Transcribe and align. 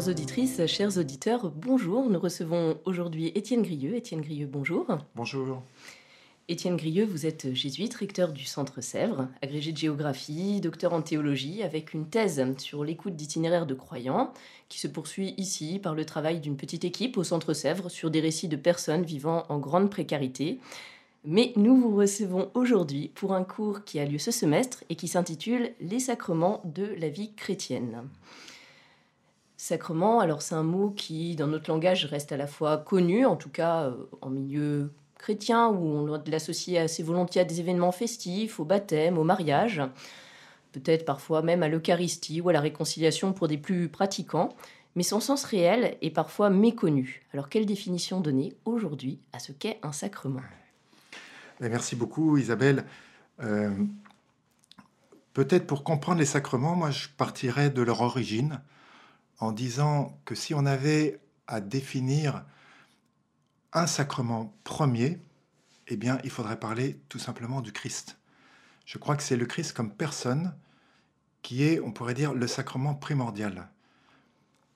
Chères 0.00 0.08
auditrices, 0.08 0.66
chers 0.66 0.96
auditeurs, 0.96 1.50
bonjour. 1.50 2.08
Nous 2.08 2.18
recevons 2.18 2.78
aujourd'hui 2.86 3.32
Étienne 3.34 3.60
Grieux. 3.60 3.96
Étienne 3.96 4.22
Grieux, 4.22 4.46
bonjour. 4.46 4.86
Bonjour. 5.14 5.62
Étienne 6.48 6.78
Grieux, 6.78 7.04
vous 7.04 7.26
êtes 7.26 7.52
jésuite, 7.52 7.92
recteur 7.96 8.32
du 8.32 8.46
Centre 8.46 8.80
Sèvres, 8.80 9.28
agrégé 9.42 9.72
de 9.72 9.76
géographie, 9.76 10.62
docteur 10.62 10.94
en 10.94 11.02
théologie, 11.02 11.62
avec 11.62 11.92
une 11.92 12.08
thèse 12.08 12.42
sur 12.56 12.82
l'écoute 12.82 13.14
d'itinéraires 13.14 13.66
de 13.66 13.74
croyants, 13.74 14.32
qui 14.70 14.80
se 14.80 14.88
poursuit 14.88 15.34
ici 15.36 15.78
par 15.78 15.94
le 15.94 16.06
travail 16.06 16.40
d'une 16.40 16.56
petite 16.56 16.86
équipe 16.86 17.18
au 17.18 17.24
Centre 17.24 17.52
Sèvres 17.52 17.90
sur 17.90 18.10
des 18.10 18.20
récits 18.20 18.48
de 18.48 18.56
personnes 18.56 19.04
vivant 19.04 19.44
en 19.50 19.58
grande 19.58 19.90
précarité. 19.90 20.60
Mais 21.24 21.52
nous 21.56 21.76
vous 21.76 21.94
recevons 21.94 22.50
aujourd'hui 22.54 23.08
pour 23.14 23.34
un 23.34 23.44
cours 23.44 23.84
qui 23.84 24.00
a 24.00 24.06
lieu 24.06 24.18
ce 24.18 24.30
semestre 24.30 24.82
et 24.88 24.96
qui 24.96 25.08
s'intitule 25.08 25.72
Les 25.78 26.00
sacrements 26.00 26.62
de 26.64 26.86
la 26.98 27.10
vie 27.10 27.34
chrétienne. 27.34 28.08
Sacrement, 29.62 30.20
alors 30.20 30.40
c'est 30.40 30.54
un 30.54 30.62
mot 30.62 30.88
qui, 30.88 31.36
dans 31.36 31.46
notre 31.46 31.70
langage, 31.70 32.06
reste 32.06 32.32
à 32.32 32.38
la 32.38 32.46
fois 32.46 32.78
connu, 32.78 33.26
en 33.26 33.36
tout 33.36 33.50
cas 33.50 33.88
euh, 33.88 34.08
en 34.22 34.30
milieu 34.30 34.90
chrétien, 35.18 35.68
où 35.68 35.86
on 35.86 36.06
doit 36.06 36.22
l'associer 36.28 36.78
assez 36.78 37.02
volontiers 37.02 37.42
à 37.42 37.44
des 37.44 37.60
événements 37.60 37.92
festifs, 37.92 38.58
au 38.58 38.64
baptême, 38.64 39.18
au 39.18 39.22
mariage, 39.22 39.82
peut-être 40.72 41.04
parfois 41.04 41.42
même 41.42 41.62
à 41.62 41.68
l'Eucharistie 41.68 42.40
ou 42.40 42.48
à 42.48 42.54
la 42.54 42.60
réconciliation 42.62 43.34
pour 43.34 43.48
des 43.48 43.58
plus 43.58 43.90
pratiquants, 43.90 44.48
mais 44.96 45.02
son 45.02 45.20
sens 45.20 45.44
réel 45.44 45.98
est 46.00 46.08
parfois 46.08 46.48
méconnu. 46.48 47.26
Alors 47.34 47.50
quelle 47.50 47.66
définition 47.66 48.22
donner 48.22 48.54
aujourd'hui 48.64 49.18
à 49.34 49.40
ce 49.40 49.52
qu'est 49.52 49.78
un 49.82 49.92
sacrement? 49.92 50.40
Merci 51.60 51.96
beaucoup 51.96 52.38
Isabelle. 52.38 52.86
Euh, 53.42 53.68
Peut-être 55.34 55.66
pour 55.66 55.84
comprendre 55.84 56.18
les 56.18 56.24
sacrements, 56.24 56.74
moi 56.74 56.90
je 56.90 57.08
partirais 57.14 57.68
de 57.68 57.82
leur 57.82 58.00
origine 58.00 58.62
en 59.40 59.52
disant 59.52 60.20
que 60.24 60.34
si 60.34 60.54
on 60.54 60.66
avait 60.66 61.20
à 61.46 61.60
définir 61.60 62.44
un 63.72 63.86
sacrement 63.86 64.54
premier, 64.64 65.18
eh 65.88 65.96
bien, 65.96 66.18
il 66.22 66.30
faudrait 66.30 66.60
parler 66.60 67.00
tout 67.08 67.18
simplement 67.18 67.60
du 67.60 67.72
Christ. 67.72 68.18
Je 68.84 68.98
crois 68.98 69.16
que 69.16 69.22
c'est 69.22 69.36
le 69.36 69.46
Christ 69.46 69.72
comme 69.72 69.92
personne 69.92 70.54
qui 71.42 71.64
est, 71.64 71.80
on 71.80 71.90
pourrait 71.90 72.14
dire, 72.14 72.34
le 72.34 72.46
sacrement 72.46 72.94
primordial. 72.94 73.68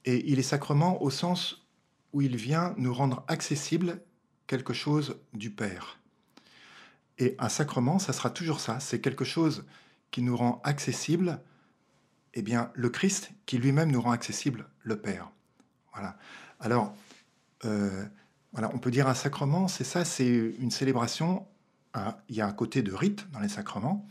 Et 0.04 0.30
il 0.30 0.38
est 0.38 0.42
sacrement 0.42 1.02
au 1.02 1.10
sens 1.10 1.66
où 2.12 2.22
il 2.22 2.36
vient 2.36 2.75
nous 2.78 2.94
rendre 2.94 3.25
accessible 3.28 4.00
quelque 4.46 4.72
chose 4.72 5.19
du 5.32 5.50
Père. 5.50 5.98
Et 7.19 7.36
un 7.38 7.48
sacrement, 7.48 7.98
ça 7.98 8.12
sera 8.12 8.31
toujours 8.31 8.60
ça, 8.60 8.81
c'est 8.81 9.00
quelque 9.00 9.25
chose 9.25 9.66
qui 10.10 10.22
nous 10.22 10.36
rend 10.36 10.60
accessible 10.64 11.41
eh 12.34 12.43
bien, 12.43 12.71
le 12.75 12.91
Christ 12.91 13.31
qui 13.47 13.59
lui-même 13.59 13.91
nous 13.91 14.00
rend 14.00 14.11
accessible 14.11 14.67
le 14.83 14.97
Père. 14.97 15.31
Voilà. 15.93 16.17
Alors, 16.61 16.95
euh, 17.65 18.05
voilà, 18.53 18.71
on 18.75 18.78
peut 18.78 18.91
dire 18.91 19.09
un 19.09 19.15
sacrement, 19.15 19.69
c'est 19.69 19.84
ça, 19.84 20.05
c'est 20.05 20.27
une 20.27 20.71
célébration. 20.71 21.47
Hein, 21.94 22.17
il 22.28 22.34
y 22.34 22.41
a 22.41 22.47
un 22.47 22.53
côté 22.53 22.83
de 22.83 22.93
rite 22.93 23.27
dans 23.33 23.39
les 23.39 23.49
sacrements, 23.49 24.05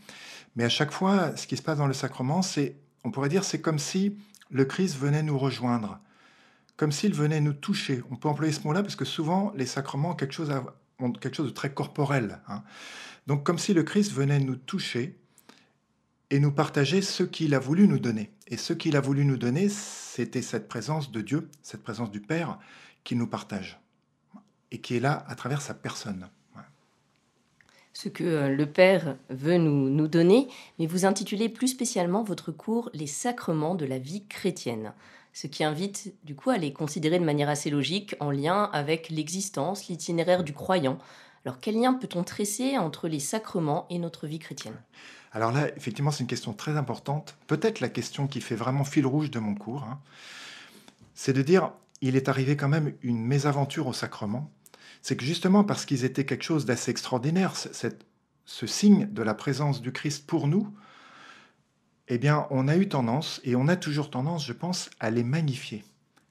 mais 0.56 0.64
à 0.64 0.70
chaque 0.70 0.90
fois, 0.90 1.36
ce 1.36 1.46
qui 1.46 1.56
se 1.56 1.62
passe 1.62 1.76
dans 1.76 1.86
le 1.86 1.92
sacrement, 1.92 2.40
c'est, 2.40 2.76
on 3.04 3.10
pourrait 3.10 3.28
dire, 3.28 3.44
c'est 3.44 3.60
comme 3.60 3.78
si 3.78 4.16
le 4.50 4.64
Christ 4.64 4.96
venait 4.96 5.22
nous 5.22 5.38
rejoindre, 5.38 6.00
comme 6.76 6.92
s'il 6.92 7.12
venait 7.12 7.42
nous 7.42 7.52
toucher. 7.52 8.02
On 8.10 8.16
peut 8.16 8.28
employer 8.28 8.52
ce 8.52 8.62
mot-là 8.66 8.82
parce 8.82 8.96
que 8.96 9.04
souvent, 9.04 9.52
les 9.54 9.66
sacrements 9.66 10.10
ont 10.10 10.14
quelque 10.14 10.32
chose 10.32 10.48
de 10.48 11.50
très 11.50 11.74
corporel. 11.74 12.40
Hein. 12.48 12.62
Donc, 13.26 13.44
comme 13.44 13.58
si 13.58 13.74
le 13.74 13.82
Christ 13.82 14.12
venait 14.12 14.40
nous 14.40 14.56
toucher 14.56 15.18
et 16.30 16.40
nous 16.40 16.52
partager 16.52 17.02
ce 17.02 17.22
qu'il 17.22 17.54
a 17.54 17.58
voulu 17.58 17.86
nous 17.88 17.98
donner. 17.98 18.30
Et 18.48 18.56
ce 18.56 18.72
qu'il 18.72 18.96
a 18.96 19.00
voulu 19.00 19.24
nous 19.24 19.36
donner, 19.36 19.68
c'était 19.68 20.42
cette 20.42 20.68
présence 20.68 21.10
de 21.10 21.20
Dieu, 21.20 21.48
cette 21.62 21.82
présence 21.82 22.10
du 22.10 22.20
Père 22.20 22.58
qui 23.04 23.16
nous 23.16 23.26
partage 23.26 23.80
et 24.70 24.80
qui 24.80 24.96
est 24.96 25.00
là 25.00 25.24
à 25.28 25.34
travers 25.34 25.62
sa 25.62 25.74
personne. 25.74 26.28
Ce 27.92 28.08
que 28.08 28.24
euh, 28.24 28.48
le 28.48 28.66
Père 28.66 29.16
veut 29.30 29.56
nous, 29.56 29.88
nous 29.88 30.08
donner, 30.08 30.48
mais 30.78 30.86
vous 30.86 31.06
intitulez 31.06 31.48
plus 31.48 31.68
spécialement 31.68 32.24
votre 32.24 32.50
cours 32.50 32.90
Les 32.92 33.06
sacrements 33.06 33.76
de 33.76 33.86
la 33.86 33.98
vie 33.98 34.26
chrétienne, 34.26 34.92
ce 35.32 35.46
qui 35.46 35.62
invite 35.62 36.12
du 36.24 36.34
coup 36.34 36.50
à 36.50 36.58
les 36.58 36.72
considérer 36.72 37.20
de 37.20 37.24
manière 37.24 37.48
assez 37.48 37.70
logique 37.70 38.16
en 38.18 38.32
lien 38.32 38.64
avec 38.72 39.10
l'existence, 39.10 39.86
l'itinéraire 39.86 40.42
du 40.42 40.52
croyant. 40.52 40.98
Alors 41.44 41.60
quel 41.60 41.78
lien 41.78 41.92
peut-on 41.92 42.24
tresser 42.24 42.78
entre 42.78 43.08
les 43.08 43.20
sacrements 43.20 43.86
et 43.90 43.98
notre 43.98 44.26
vie 44.26 44.38
chrétienne? 44.38 44.76
Alors 45.32 45.52
là, 45.52 45.68
effectivement, 45.76 46.10
c'est 46.10 46.22
une 46.22 46.28
question 46.28 46.52
très 46.52 46.76
importante. 46.76 47.36
Peut-être 47.46 47.80
la 47.80 47.88
question 47.88 48.26
qui 48.26 48.40
fait 48.40 48.54
vraiment 48.54 48.84
fil 48.84 49.04
rouge 49.04 49.30
de 49.30 49.40
mon 49.40 49.54
cours, 49.54 49.82
hein. 49.84 50.00
c'est 51.14 51.32
de 51.32 51.42
dire, 51.42 51.72
il 52.00 52.16
est 52.16 52.28
arrivé 52.28 52.56
quand 52.56 52.68
même 52.68 52.94
une 53.02 53.24
mésaventure 53.24 53.86
au 53.86 53.92
sacrement. 53.92 54.50
C'est 55.02 55.16
que 55.16 55.24
justement 55.24 55.64
parce 55.64 55.84
qu'ils 55.84 56.04
étaient 56.04 56.24
quelque 56.24 56.44
chose 56.44 56.64
d'assez 56.64 56.90
extraordinaire, 56.90 57.54
ce 57.56 58.66
signe 58.66 59.06
de 59.12 59.22
la 59.22 59.34
présence 59.34 59.82
du 59.82 59.92
Christ 59.92 60.26
pour 60.26 60.48
nous, 60.48 60.72
eh 62.08 62.18
bien, 62.18 62.46
on 62.50 62.68
a 62.68 62.76
eu 62.76 62.88
tendance, 62.88 63.40
et 63.44 63.56
on 63.56 63.66
a 63.66 63.76
toujours 63.76 64.10
tendance, 64.10 64.46
je 64.46 64.52
pense, 64.52 64.90
à 65.00 65.10
les 65.10 65.24
magnifier, 65.24 65.84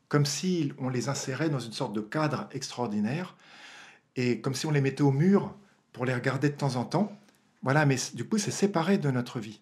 comme 0.07 0.25
si 0.25 0.71
on 0.77 0.89
les 0.89 1.09
insérait 1.09 1.49
dans 1.49 1.59
une 1.59 1.71
sorte 1.71 1.93
de 1.93 2.01
cadre 2.01 2.47
extraordinaire, 2.51 3.35
et 4.15 4.41
comme 4.41 4.53
si 4.53 4.65
on 4.65 4.71
les 4.71 4.81
mettait 4.81 5.01
au 5.01 5.11
mur 5.11 5.55
pour 5.91 6.05
les 6.05 6.13
regarder 6.13 6.49
de 6.49 6.55
temps 6.55 6.75
en 6.75 6.85
temps, 6.85 7.17
voilà, 7.61 7.85
mais 7.85 7.97
du 8.13 8.25
coup, 8.25 8.37
c'est 8.37 8.51
séparé 8.51 8.97
de 8.97 9.09
notre 9.09 9.39
vie. 9.39 9.61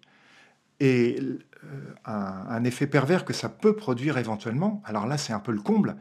Et 0.80 1.20
euh, 1.22 1.94
un, 2.06 2.64
effet 2.64 2.88
pervers 2.88 3.24
que 3.24 3.34
ça 3.34 3.48
peut 3.48 3.76
produire 3.76 4.18
éventuellement, 4.18 4.82
alors 4.86 5.06
là, 5.06 5.18
c'est 5.18 5.34
un 5.34 5.40
peu 5.40 5.52
le 5.52 5.62
comble, 5.62 5.96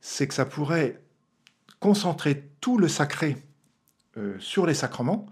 c'est 0.00 0.28
que 0.28 0.34
ça 0.34 0.44
pourrait 0.44 1.02
concentrer 1.80 2.48
tout 2.60 2.78
le 2.78 2.88
sacré 2.88 3.36
euh, 4.16 4.38
sur 4.38 4.66
les 4.66 4.74
sacrements, 4.74 5.26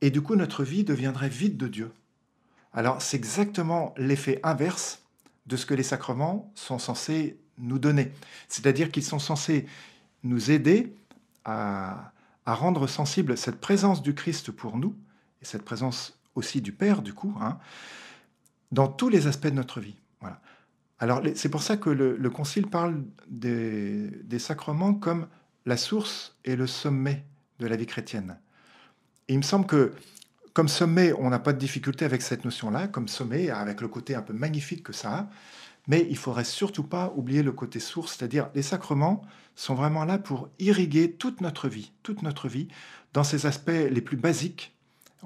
et 0.00 0.10
du 0.10 0.20
coup, 0.20 0.34
notre 0.34 0.64
vie 0.64 0.84
deviendrait 0.84 1.28
vide 1.28 1.56
de 1.56 1.68
Dieu. 1.68 1.92
Alors, 2.72 3.00
c'est 3.00 3.16
exactement 3.16 3.94
l'effet 3.96 4.40
inverse 4.42 5.02
de 5.46 5.56
ce 5.56 5.64
que 5.64 5.74
les 5.74 5.84
sacrements 5.84 6.50
sont 6.54 6.78
censés 6.78 7.38
nous 7.58 7.78
donner. 7.78 8.12
C'est-à-dire 8.48 8.90
qu'ils 8.90 9.04
sont 9.04 9.18
censés 9.18 9.66
nous 10.24 10.50
aider 10.50 10.92
à, 11.46 12.12
rendre 12.44 12.86
sensible 12.86 13.36
cette 13.36 13.60
présence 13.60 14.02
du 14.02 14.14
Christ 14.14 14.52
pour 14.52 14.76
nous, 14.76 14.94
et 15.42 15.44
cette 15.44 15.64
présence 15.64 16.18
aussi 16.34 16.60
du 16.60 16.72
Père, 16.72 17.02
du 17.02 17.12
coup, 17.14 17.34
hein, 17.40 17.58
dans 18.72 18.88
tous 18.88 19.08
les 19.08 19.26
aspects 19.26 19.46
de 19.46 19.54
notre 19.54 19.80
vie. 19.80 19.96
Voilà. 20.20 20.40
Alors, 20.98 21.22
c'est 21.34 21.48
pour 21.48 21.62
ça 21.62 21.76
que 21.76 21.90
le, 21.90 22.30
Concile 22.30 22.66
parle 22.66 23.02
des, 23.28 24.38
sacrements 24.38 24.94
comme 24.94 25.26
la 25.64 25.76
source 25.76 26.36
et 26.44 26.56
le 26.56 26.66
sommet 26.66 27.24
de 27.58 27.66
la 27.66 27.76
vie 27.76 27.86
chrétienne. 27.86 28.38
Il 29.28 29.38
me 29.38 29.42
semble 29.42 29.66
que, 29.66 29.92
comme 30.52 30.68
sommet, 30.68 31.12
on 31.14 31.30
n'a 31.30 31.38
pas 31.38 31.52
de 31.52 31.58
difficulté 31.58 32.04
avec 32.04 32.22
cette 32.22 32.44
notion-là, 32.44 32.88
comme 32.88 33.08
sommet, 33.08 33.50
avec 33.50 33.80
le 33.80 33.88
côté 33.88 34.14
un 34.14 34.22
peu 34.22 34.32
magnifique 34.32 34.84
que 34.84 34.92
ça 34.92 35.14
a, 35.14 35.28
mais 35.86 36.06
il 36.10 36.16
faudrait 36.16 36.44
surtout 36.44 36.84
pas 36.84 37.12
oublier 37.16 37.42
le 37.42 37.52
côté 37.52 37.80
source, 37.80 38.16
c'est-à-dire 38.16 38.48
les 38.54 38.62
sacrements 38.62 39.22
sont 39.54 39.74
vraiment 39.74 40.04
là 40.04 40.18
pour 40.18 40.48
irriguer 40.58 41.12
toute 41.12 41.40
notre 41.40 41.68
vie, 41.68 41.92
toute 42.02 42.22
notre 42.22 42.48
vie, 42.48 42.68
dans 43.12 43.24
ses 43.24 43.46
aspects 43.46 43.70
les 43.70 44.00
plus 44.00 44.16
basiques 44.16 44.76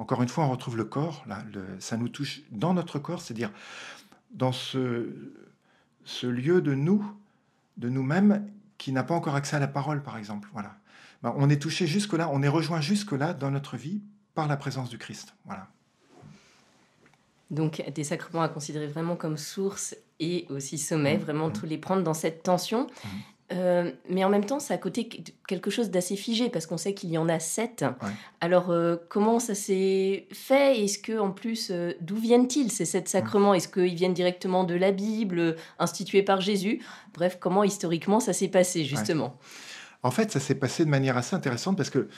encore 0.01 0.23
une 0.23 0.29
fois, 0.29 0.45
on 0.45 0.51
retrouve 0.51 0.79
le 0.79 0.85
corps, 0.85 1.25
là, 1.27 1.43
ça 1.79 1.99
nous 1.99 2.09
touche 2.09 2.41
dans 2.51 2.73
notre 2.73 2.99
corps, 2.99 3.21
c'est-à-dire 3.21 3.53
dans 4.31 4.53
ce, 4.53 5.13
lieu 6.23 6.63
de 6.63 6.75
nous, 6.75 7.05
de 7.77 7.89
nous-mêmes, 7.89 8.49
qui 8.79 8.93
n'a 8.93 9.03
pas 9.03 9.15
encore 9.15 9.35
accès 9.35 9.57
à 9.57 9.59
la 9.59 9.69
parole, 9.69 10.03
par 10.03 10.17
exemple. 10.17 10.49
Voilà. 10.55 10.75
Ben, 11.23 11.35
on 11.37 11.51
est 11.51 11.61
touché 11.61 11.87
jusque-là, 11.87 12.31
on 12.33 12.43
est 12.43 12.49
rejoint 12.49 12.81
jusque-là 12.81 13.35
dans 13.35 13.51
notre 13.51 13.77
vie 13.77 14.01
par 14.35 14.49
la 14.49 14.57
présence 14.57 14.89
du 14.89 14.97
Christ. 14.97 15.35
Voilà. 15.45 15.69
Donc 17.51 17.83
des 17.95 18.05
sacrements 18.05 18.43
à 18.43 18.49
considérer 18.49 18.87
vraiment 18.87 19.17
comme 19.17 19.37
source 19.37 19.97
et 20.21 20.47
aussi 20.51 20.79
sommet, 20.79 21.17
mmh. 21.17 21.21
vraiment 21.21 21.49
mmh. 21.49 21.53
tous 21.53 21.67
les 21.67 21.79
prendre 21.79 22.03
dans 22.03 22.15
cette 22.15 22.43
tension. 22.43 22.87
Mmh. 22.87 23.09
Euh, 23.53 23.91
mais 24.09 24.25
en 24.25 24.29
même 24.29 24.45
temps, 24.45 24.61
c'est 24.61 24.75
à 24.75 24.79
côté 24.79 25.09
quelque 25.49 25.71
chose 25.71 25.91
d'assez 25.91 26.15
figé 26.15 26.51
parce 26.51 26.67
qu'on 26.67 26.77
sait 26.77 26.95
qu'il 26.95 27.11
y 27.11 27.19
en 27.19 27.29
a 27.29 27.41
sept. 27.41 27.85
Alors, 28.41 28.71
euh, 28.71 28.97
comment 29.09 29.41
ça 29.41 29.55
s'est 29.55 30.29
fait? 30.33 30.81
Est-ce 30.85 30.99
que, 30.99 31.19
en 31.19 31.33
plus, 31.33 31.71
euh, 31.71 31.93
d'où 32.01 32.17
viennent-ils 32.17 32.71
ces 32.71 32.85
sept 32.85 33.09
sacrements? 33.09 33.53
Est-ce 33.53 33.67
qu'ils 33.67 33.95
viennent 33.97 34.15
directement 34.15 34.63
de 34.63 34.75
la 34.75 34.93
Bible, 34.93 35.57
institués 35.81 36.23
par 36.23 36.41
Jésus? 36.41 36.81
Bref, 37.13 37.39
comment 37.41 37.65
historiquement 37.65 38.21
ça 38.21 38.33
s'est 38.33 38.49
passé 38.49 38.85
justement? 38.85 39.37
En 40.03 40.13
fait, 40.13 40.31
ça 40.31 40.41
s'est 40.41 40.55
passé 40.55 40.85
de 40.85 40.91
manière 40.91 41.17
assez 41.17 41.35
intéressante 41.35 41.77
parce 41.77 41.91
que 41.91 42.09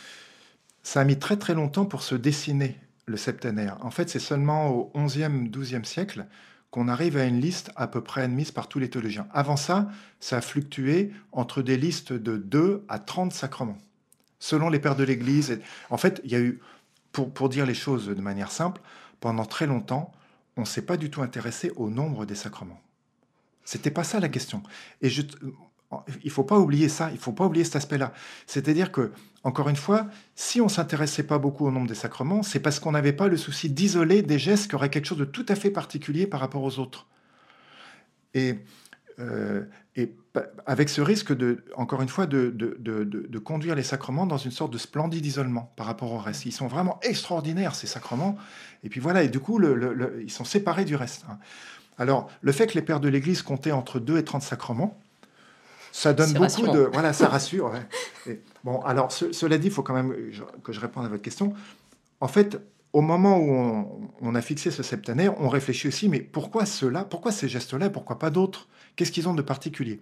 ça 0.83 1.01
a 1.01 1.05
mis 1.05 1.19
très 1.19 1.37
très 1.37 1.55
longtemps 1.55 1.87
pour 1.87 2.03
se 2.03 2.15
dessiner 2.15 2.77
le 3.07 3.17
septénaire. 3.17 3.79
En 3.81 3.91
fait, 3.91 4.11
c'est 4.11 4.21
seulement 4.21 4.69
au 4.69 4.93
11e, 4.95 5.51
12e 5.51 5.85
siècle 5.85 6.27
qu'on 6.73 6.89
arrive 6.89 7.19
à 7.19 7.25
une 7.25 7.39
liste 7.39 7.71
à 7.77 7.87
peu 7.87 8.01
près 8.01 8.23
admise 8.23 8.51
par 8.51 8.67
tous 8.67 8.79
les 8.79 8.89
théologiens. 8.89 9.29
Avant 9.31 9.59
ça, 9.59 9.89
ça 10.21 10.39
a 10.39 10.41
fluctué 10.41 11.13
entre 11.31 11.61
des 11.61 11.77
listes 11.77 12.15
de 12.15 12.39
2 12.39 12.85
à 12.89 12.99
30 12.99 13.31
sacrements, 13.31 13.77
selon 14.39 14.71
les 14.71 14.81
pères 14.81 14.97
de 14.97 15.05
l'Église. 15.05 15.61
En 15.91 15.99
fait, 15.99 16.23
il 16.25 16.33
y 16.33 16.35
a 16.35 16.41
eu, 16.41 16.61
pour, 17.13 17.31
pour 17.31 17.51
dire 17.51 17.67
les 17.67 17.75
choses 17.75 18.07
de 18.07 18.21
manière 18.23 18.51
simple, 18.51 18.81
pendant 19.21 19.45
très 19.45 19.67
longtemps, 19.67 20.13
on 20.57 20.63
ne 20.63 20.67
s'est 20.67 20.87
pas 20.87 20.97
du 20.97 21.11
tout 21.11 21.21
intéressé 21.21 21.71
au 21.77 21.91
nombre 21.91 22.25
des 22.25 22.35
sacrements. 22.35 22.81
C'était 23.65 23.91
pas 23.91 24.03
ça 24.03 24.19
la 24.19 24.31
question. 24.31 24.63
Et 25.03 25.11
je, 25.11 25.23
il 26.25 26.31
faut 26.31 26.45
pas 26.45 26.59
oublier 26.59 26.89
ça, 26.89 27.11
il 27.13 27.19
faut 27.19 27.33
pas 27.33 27.45
oublier 27.47 27.65
cet 27.65 27.77
aspect-là. 27.77 28.13
C'est-à-dire 28.47 28.93
que, 28.93 29.13
encore 29.45 29.69
une 29.69 29.77
fois, 29.77 30.07
si 30.35 30.61
on 30.61 30.69
s'intéressait 30.69 31.25
pas 31.25 31.39
beaucoup 31.39 31.67
au 31.67 31.71
nombre 31.71 31.89
des 31.89 31.95
sacrements, 31.95 32.43
c'est 32.43 32.61
parce 32.61 32.79
qu'on 32.81 32.93
n'avait 32.93 33.13
pas 33.13 33.29
le 33.29 33.37
souci 33.37 33.71
d'isoler 33.71 34.23
des 34.23 34.39
gestes 34.39 34.69
qui 34.69 34.75
auraient 34.75 34.91
quelque 34.91 35.07
chose 35.07 35.19
de 35.19 35.25
tout 35.25 35.47
à 35.49 35.55
fait 35.55 35.71
particulier 35.71 36.27
par 36.27 36.41
rapport 36.41 36.63
aux 36.63 36.79
autres. 36.79 37.07
Et, 38.35 38.59
euh, 39.19 39.65
avec 40.65 40.89
ce 40.89 41.03
risque, 41.03 41.37
de, 41.37 41.65
encore 41.77 42.01
une 42.01 42.09
fois, 42.09 42.27
de, 42.27 43.39
conduire 43.45 43.75
les 43.75 43.83
sacrements 43.83 44.25
dans 44.25 44.39
une 44.39 44.51
sorte 44.51 44.73
de 44.73 44.79
splendide 44.79 45.27
isolement 45.27 45.71
par 45.77 45.85
rapport 45.85 46.11
au 46.13 46.19
reste. 46.19 46.47
Ils 46.47 46.53
sont 46.53 46.69
vraiment 46.69 46.99
extraordinaires, 47.03 47.75
ces 47.75 47.87
sacrements. 47.87 48.39
Et 48.83 48.89
puis 48.89 49.01
voilà, 49.01 49.23
et 49.23 49.29
du 49.29 49.41
coup, 49.41 49.61
ils 50.23 50.31
sont 50.31 50.45
séparés 50.45 50.87
du 50.87 50.97
reste. 50.97 51.27
Hein. 51.29 51.39
Alors, 51.99 52.31
le 52.41 52.53
fait 52.53 52.67
que 52.67 52.75
les 52.75 52.83
pères 52.83 53.01
de 53.01 53.09
l'Église 53.09 53.43
comptaient 53.43 53.73
entre 53.73 54.01
2 54.01 54.17
et 54.17 54.25
30 54.25 54.43
sacrements, 54.43 54.99
ça 55.93 56.15
donne 56.15 56.33
beaucoup 56.33 56.67
de. 56.67 56.89
Voilà, 56.93 57.13
ça 57.13 57.29
rassure. 57.29 57.73
bon, 58.65 58.81
alors, 58.81 59.13
cela 59.13 59.59
dit, 59.59 59.69
il 59.69 59.73
faut 59.73 59.83
quand 59.83 59.95
même 59.95 60.15
que 60.65 60.73
je 60.73 60.81
réponde 60.81 61.05
à 61.05 61.09
votre 61.09 61.23
question. 61.23 61.53
En 62.21 62.29
fait, 62.29 62.59
au 62.93 63.03
moment 63.03 63.39
où 63.39 64.11
on, 64.21 64.35
a 64.35 64.43
fixé 64.43 64.71
ce 64.71 64.83
septenaire, 64.83 65.39
on 65.41 65.49
réfléchit 65.49 65.89
aussi, 65.89 66.09
mais 66.09 66.21
pourquoi 66.21 66.67
cela 66.67 67.05
Pourquoi 67.05 67.31
ces 67.31 67.49
gestes-là 67.49 67.91
Pourquoi 67.91 68.19
pas 68.19 68.31
d'autres? 68.31 68.69
Qu'est-ce 68.97 69.13
qu'ils 69.13 69.29
ont 69.29 69.35
de 69.35 69.43
particulier? 69.43 70.01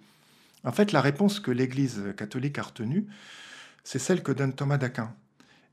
En 0.65 0.73
fait, 0.73 0.93
la 0.93 1.01
réponse 1.01 1.41
que 1.41 1.51
l'Église 1.51 2.03
catholique 2.17 2.59
a 2.59 2.63
retenue, 2.63 3.07
c'est 3.85 3.99
celle 3.99 4.23
que 4.23 4.33
donne 4.33 4.53
Thomas 4.53 4.79
d'Aquin. 4.79 5.15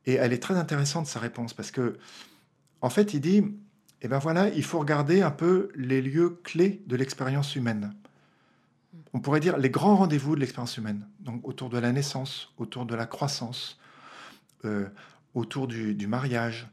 Et 0.06 0.14
elle 0.14 0.34
est 0.34 0.42
très 0.42 0.56
intéressante, 0.56 1.08
sa 1.08 1.20
réponse, 1.20 1.54
parce 1.54 1.72
que, 1.72 1.98
en 2.82 2.90
fait, 2.90 3.14
il 3.14 3.20
dit, 3.20 3.44
eh 4.02 4.08
ben 4.08 4.20
voilà, 4.20 4.50
il 4.50 4.64
faut 4.64 4.80
regarder 4.80 5.22
un 5.22 5.32
peu 5.32 5.70
les 5.76 6.02
lieux 6.02 6.40
clés 6.44 6.82
de 6.88 6.96
l'expérience 6.96 7.56
humaine 7.56 7.94
on 9.14 9.20
pourrait 9.20 9.40
dire, 9.40 9.58
les 9.58 9.70
grands 9.70 9.96
rendez-vous 9.96 10.36
de 10.36 10.40
l'expérience 10.40 10.78
humaine. 10.78 11.08
Donc 11.20 11.48
autour 11.48 11.70
de 11.70 11.78
la 11.78 11.92
naissance, 11.92 12.54
autour 12.58 12.86
de 12.86 12.96
la 12.96 13.06
croissance, 13.06 13.80
euh, 14.66 14.88
autour 15.34 15.68
du, 15.68 16.08
mariage, 16.08 16.68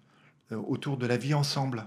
euh, 0.53 0.57
autour 0.57 0.97
de 0.97 1.07
la 1.07 1.17
vie 1.17 1.35
ensemble, 1.35 1.87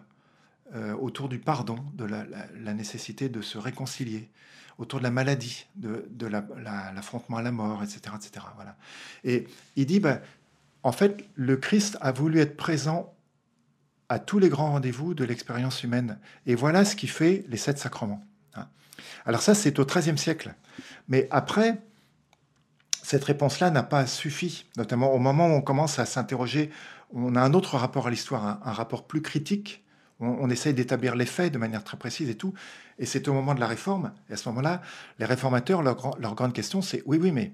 euh, 0.75 0.93
autour 0.93 1.29
du 1.29 1.39
pardon, 1.39 1.77
de 1.93 2.05
la, 2.05 2.73
nécessité 2.73 3.29
de 3.29 3.41
se 3.41 3.57
réconcilier, 3.57 4.29
autour 4.77 4.99
de 4.99 5.03
la 5.03 5.11
maladie, 5.11 5.65
de, 5.75 6.27
l'affrontement 6.27 7.37
à 7.37 7.41
la 7.41 7.51
mort, 7.51 7.81
etc. 7.83 8.15
etc. 8.15 8.45
Voilà. 8.55 8.77
Et 9.23 9.47
il 9.75 9.85
dit, 9.85 9.99
ben, 9.99 10.21
en 10.83 10.91
fait, 10.91 11.27
le 11.35 11.57
Christ 11.57 11.97
a 12.01 12.11
voulu 12.11 12.39
être 12.39 12.55
présent 12.55 13.13
à 14.09 14.19
tous 14.19 14.39
les 14.39 14.49
grands 14.49 14.71
rendez-vous 14.71 15.13
de 15.13 15.23
l'expérience 15.23 15.83
humaine. 15.83 16.19
Et 16.45 16.55
voilà 16.55 16.85
ce 16.85 16.95
qui 16.95 17.07
fait 17.07 17.43
les 17.49 17.57
sept 17.57 17.77
sacrements. 17.77 18.23
Alors 19.27 19.41
ça, 19.41 19.53
c'est 19.53 19.77
au 19.77 19.85
XIIIe 19.85 20.17
siècle. 20.17 20.55
Mais 21.09 21.27
après, 21.31 21.81
cette 23.03 23.25
réponse-là 23.25 23.69
n'a 23.69 23.83
pas 23.83 24.07
suffi, 24.07 24.65
notamment 24.77 25.13
au 25.13 25.19
moment 25.19 25.47
où 25.47 25.51
on 25.51 25.61
commence 25.61 25.99
à 25.99 26.05
s'interroger, 26.05 26.71
on 27.13 27.35
a 27.35 27.41
un 27.41 27.53
autre 27.53 27.75
rapport 27.75 28.07
à 28.07 28.09
l'histoire, 28.09 28.59
un, 28.65 28.71
rapport 28.71 29.05
plus 29.05 29.21
critique, 29.21 29.83
on, 30.19 30.49
essaye 30.49 30.73
d'établir 30.73 31.15
les 31.15 31.25
faits 31.25 31.53
de 31.53 31.57
manière 31.57 31.83
très 31.83 31.97
précise 31.97 32.29
et 32.29 32.35
tout, 32.35 32.53
et 32.99 33.05
c'est 33.05 33.27
au 33.27 33.33
moment 33.33 33.53
de 33.53 33.59
la 33.59 33.67
réforme, 33.67 34.11
et 34.29 34.33
à 34.33 34.37
ce 34.37 34.49
moment-là, 34.49 34.81
les 35.19 35.25
réformateurs, 35.25 35.83
leur, 35.83 36.17
leur 36.19 36.33
grande 36.33 36.53
question, 36.53 36.81
c'est 36.81 37.03
oui, 37.05 37.19
oui, 37.21 37.31
mais 37.31 37.53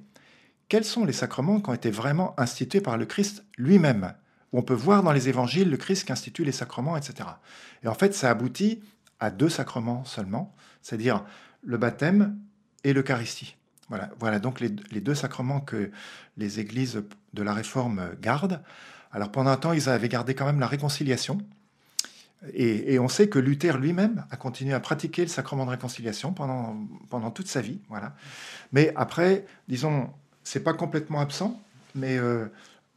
quels 0.69 0.85
sont 0.85 1.05
les 1.05 1.13
sacrements 1.13 1.59
qui 1.59 1.69
ont 1.69 1.73
été 1.73 1.91
vraiment 1.91 2.33
institués 2.39 2.81
par 2.81 2.97
le 2.97 3.05
Christ 3.05 3.43
lui-même? 3.57 4.13
On 4.53 4.61
peut 4.61 4.73
voir 4.73 5.03
dans 5.03 5.11
les 5.11 5.27
évangiles 5.27 5.69
le 5.69 5.77
Christ 5.77 6.05
qui 6.05 6.11
institue 6.11 6.45
les 6.45 6.51
sacrements, 6.51 6.95
etc. 6.95 7.29
Et 7.83 7.87
en 7.87 7.95
fait, 7.95 8.13
ça 8.13 8.29
aboutit 8.29 8.81
à 9.19 9.29
deux 9.29 9.49
sacrements 9.49 10.05
seulement, 10.05 10.55
c'est-à-dire 10.81 11.23
le 11.63 11.77
baptême 11.77 12.37
et 12.83 12.93
l'Eucharistie. 12.93 13.55
Voilà, 13.89 14.09
voilà 14.19 14.39
donc 14.39 14.59
les, 14.59 14.69
deux 14.69 15.15
sacrements 15.15 15.59
que 15.59 15.91
les 16.37 16.59
églises 16.59 17.03
de 17.33 17.43
la 17.43 17.53
Réforme 17.53 18.11
gardent. 18.21 18.61
Alors 19.11 19.31
pendant 19.31 19.51
un 19.51 19.57
temps, 19.57 19.73
ils 19.73 19.89
avaient 19.89 20.09
gardé 20.09 20.35
quand 20.35 20.45
même 20.45 20.59
la 20.59 20.67
réconciliation. 20.67 21.39
Et, 22.53 22.99
on 22.99 23.07
sait 23.07 23.29
que 23.29 23.39
Luther 23.39 23.77
lui-même 23.77 24.25
a 24.29 24.35
continué 24.35 24.73
à 24.73 24.81
pratiquer 24.81 25.21
le 25.21 25.29
sacrement 25.29 25.65
de 25.65 25.71
réconciliation 25.71 26.33
pendant, 26.33 27.31
toute 27.31 27.47
sa 27.47 27.61
vie. 27.61 27.79
Voilà. 27.87 28.15
Mais 28.73 28.91
après, 28.97 29.45
disons, 29.69 30.09
c'est 30.43 30.61
pas 30.61 30.73
complètement 30.73 31.21
absent, 31.21 31.61
mais 31.95 32.17
euh, 32.17 32.47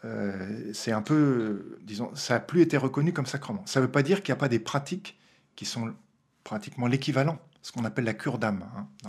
euh, 0.04 0.72
c'est 0.72 0.90
un 0.90 1.02
peu, 1.02 1.78
disons, 1.82 2.10
ça 2.16 2.34
n'a 2.34 2.40
plus 2.40 2.60
été 2.60 2.76
reconnu 2.76 3.12
comme 3.12 3.26
sacrement. 3.26 3.62
Ça 3.66 3.78
ne 3.78 3.86
veut 3.86 3.92
pas 3.92 4.02
dire 4.02 4.22
qu'il 4.22 4.32
n'y 4.32 4.38
a 4.38 4.40
pas 4.40 4.48
des 4.48 4.58
pratiques 4.58 5.16
qui 5.54 5.64
sont 5.64 5.94
pratiquement 6.42 6.88
l'équivalent 6.88 7.38
ce 7.66 7.72
qu'on 7.72 7.84
appelle 7.84 8.04
la 8.04 8.14
cure 8.14 8.38
d'âme. 8.38 8.64
Hein, 8.76 8.86
mmh. 9.04 9.08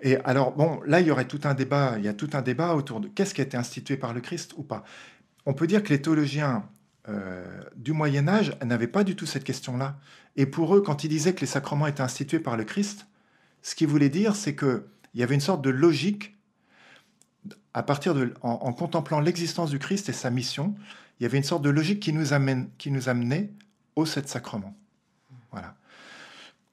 Et 0.00 0.16
alors, 0.24 0.52
bon, 0.52 0.80
là, 0.86 1.00
il 1.00 1.06
y 1.06 1.10
aurait 1.10 1.26
tout 1.28 1.40
un 1.44 1.52
débat, 1.52 1.96
il 1.98 2.04
y 2.04 2.08
a 2.08 2.14
tout 2.14 2.30
un 2.32 2.40
débat 2.40 2.74
autour 2.74 3.00
de 3.00 3.08
qu'est-ce 3.08 3.34
qui 3.34 3.42
a 3.42 3.44
été 3.44 3.58
institué 3.58 3.98
par 3.98 4.14
le 4.14 4.22
Christ 4.22 4.54
ou 4.56 4.62
pas. 4.62 4.82
On 5.44 5.52
peut 5.52 5.66
dire 5.66 5.82
que 5.82 5.90
les 5.90 6.00
théologiens 6.00 6.66
euh, 7.10 7.62
du 7.76 7.92
Moyen 7.92 8.26
Âge 8.26 8.56
n'avaient 8.64 8.86
pas 8.86 9.04
du 9.04 9.16
tout 9.16 9.26
cette 9.26 9.44
question-là. 9.44 9.98
Et 10.36 10.46
pour 10.46 10.74
eux, 10.74 10.80
quand 10.80 11.04
ils 11.04 11.10
disaient 11.10 11.34
que 11.34 11.42
les 11.42 11.46
sacrements 11.46 11.86
étaient 11.86 12.00
institués 12.00 12.40
par 12.40 12.56
le 12.56 12.64
Christ, 12.64 13.06
ce 13.60 13.74
qu'ils 13.74 13.88
voulaient 13.88 14.08
dire, 14.08 14.34
c'est 14.34 14.56
qu'il 14.56 14.82
y 15.12 15.22
avait 15.22 15.34
une 15.34 15.42
sorte 15.42 15.60
de 15.60 15.68
logique, 15.68 16.38
à 17.74 17.82
partir 17.82 18.14
de, 18.14 18.32
en, 18.40 18.72
contemplant 18.72 19.20
l'existence 19.20 19.68
du 19.68 19.78
Christ 19.78 20.08
et 20.08 20.14
sa 20.14 20.30
mission, 20.30 20.74
il 21.20 21.24
y 21.24 21.26
avait 21.26 21.36
une 21.36 21.44
sorte 21.44 21.62
de 21.62 21.70
logique 21.70 22.00
qui 22.00 22.14
nous, 22.14 22.32
amène, 22.32 22.70
qui 22.78 22.90
nous 22.90 23.10
amenait 23.10 23.52
aux 23.94 24.06
sept 24.06 24.26
sacrements. 24.26 24.74
Voilà 25.50 25.76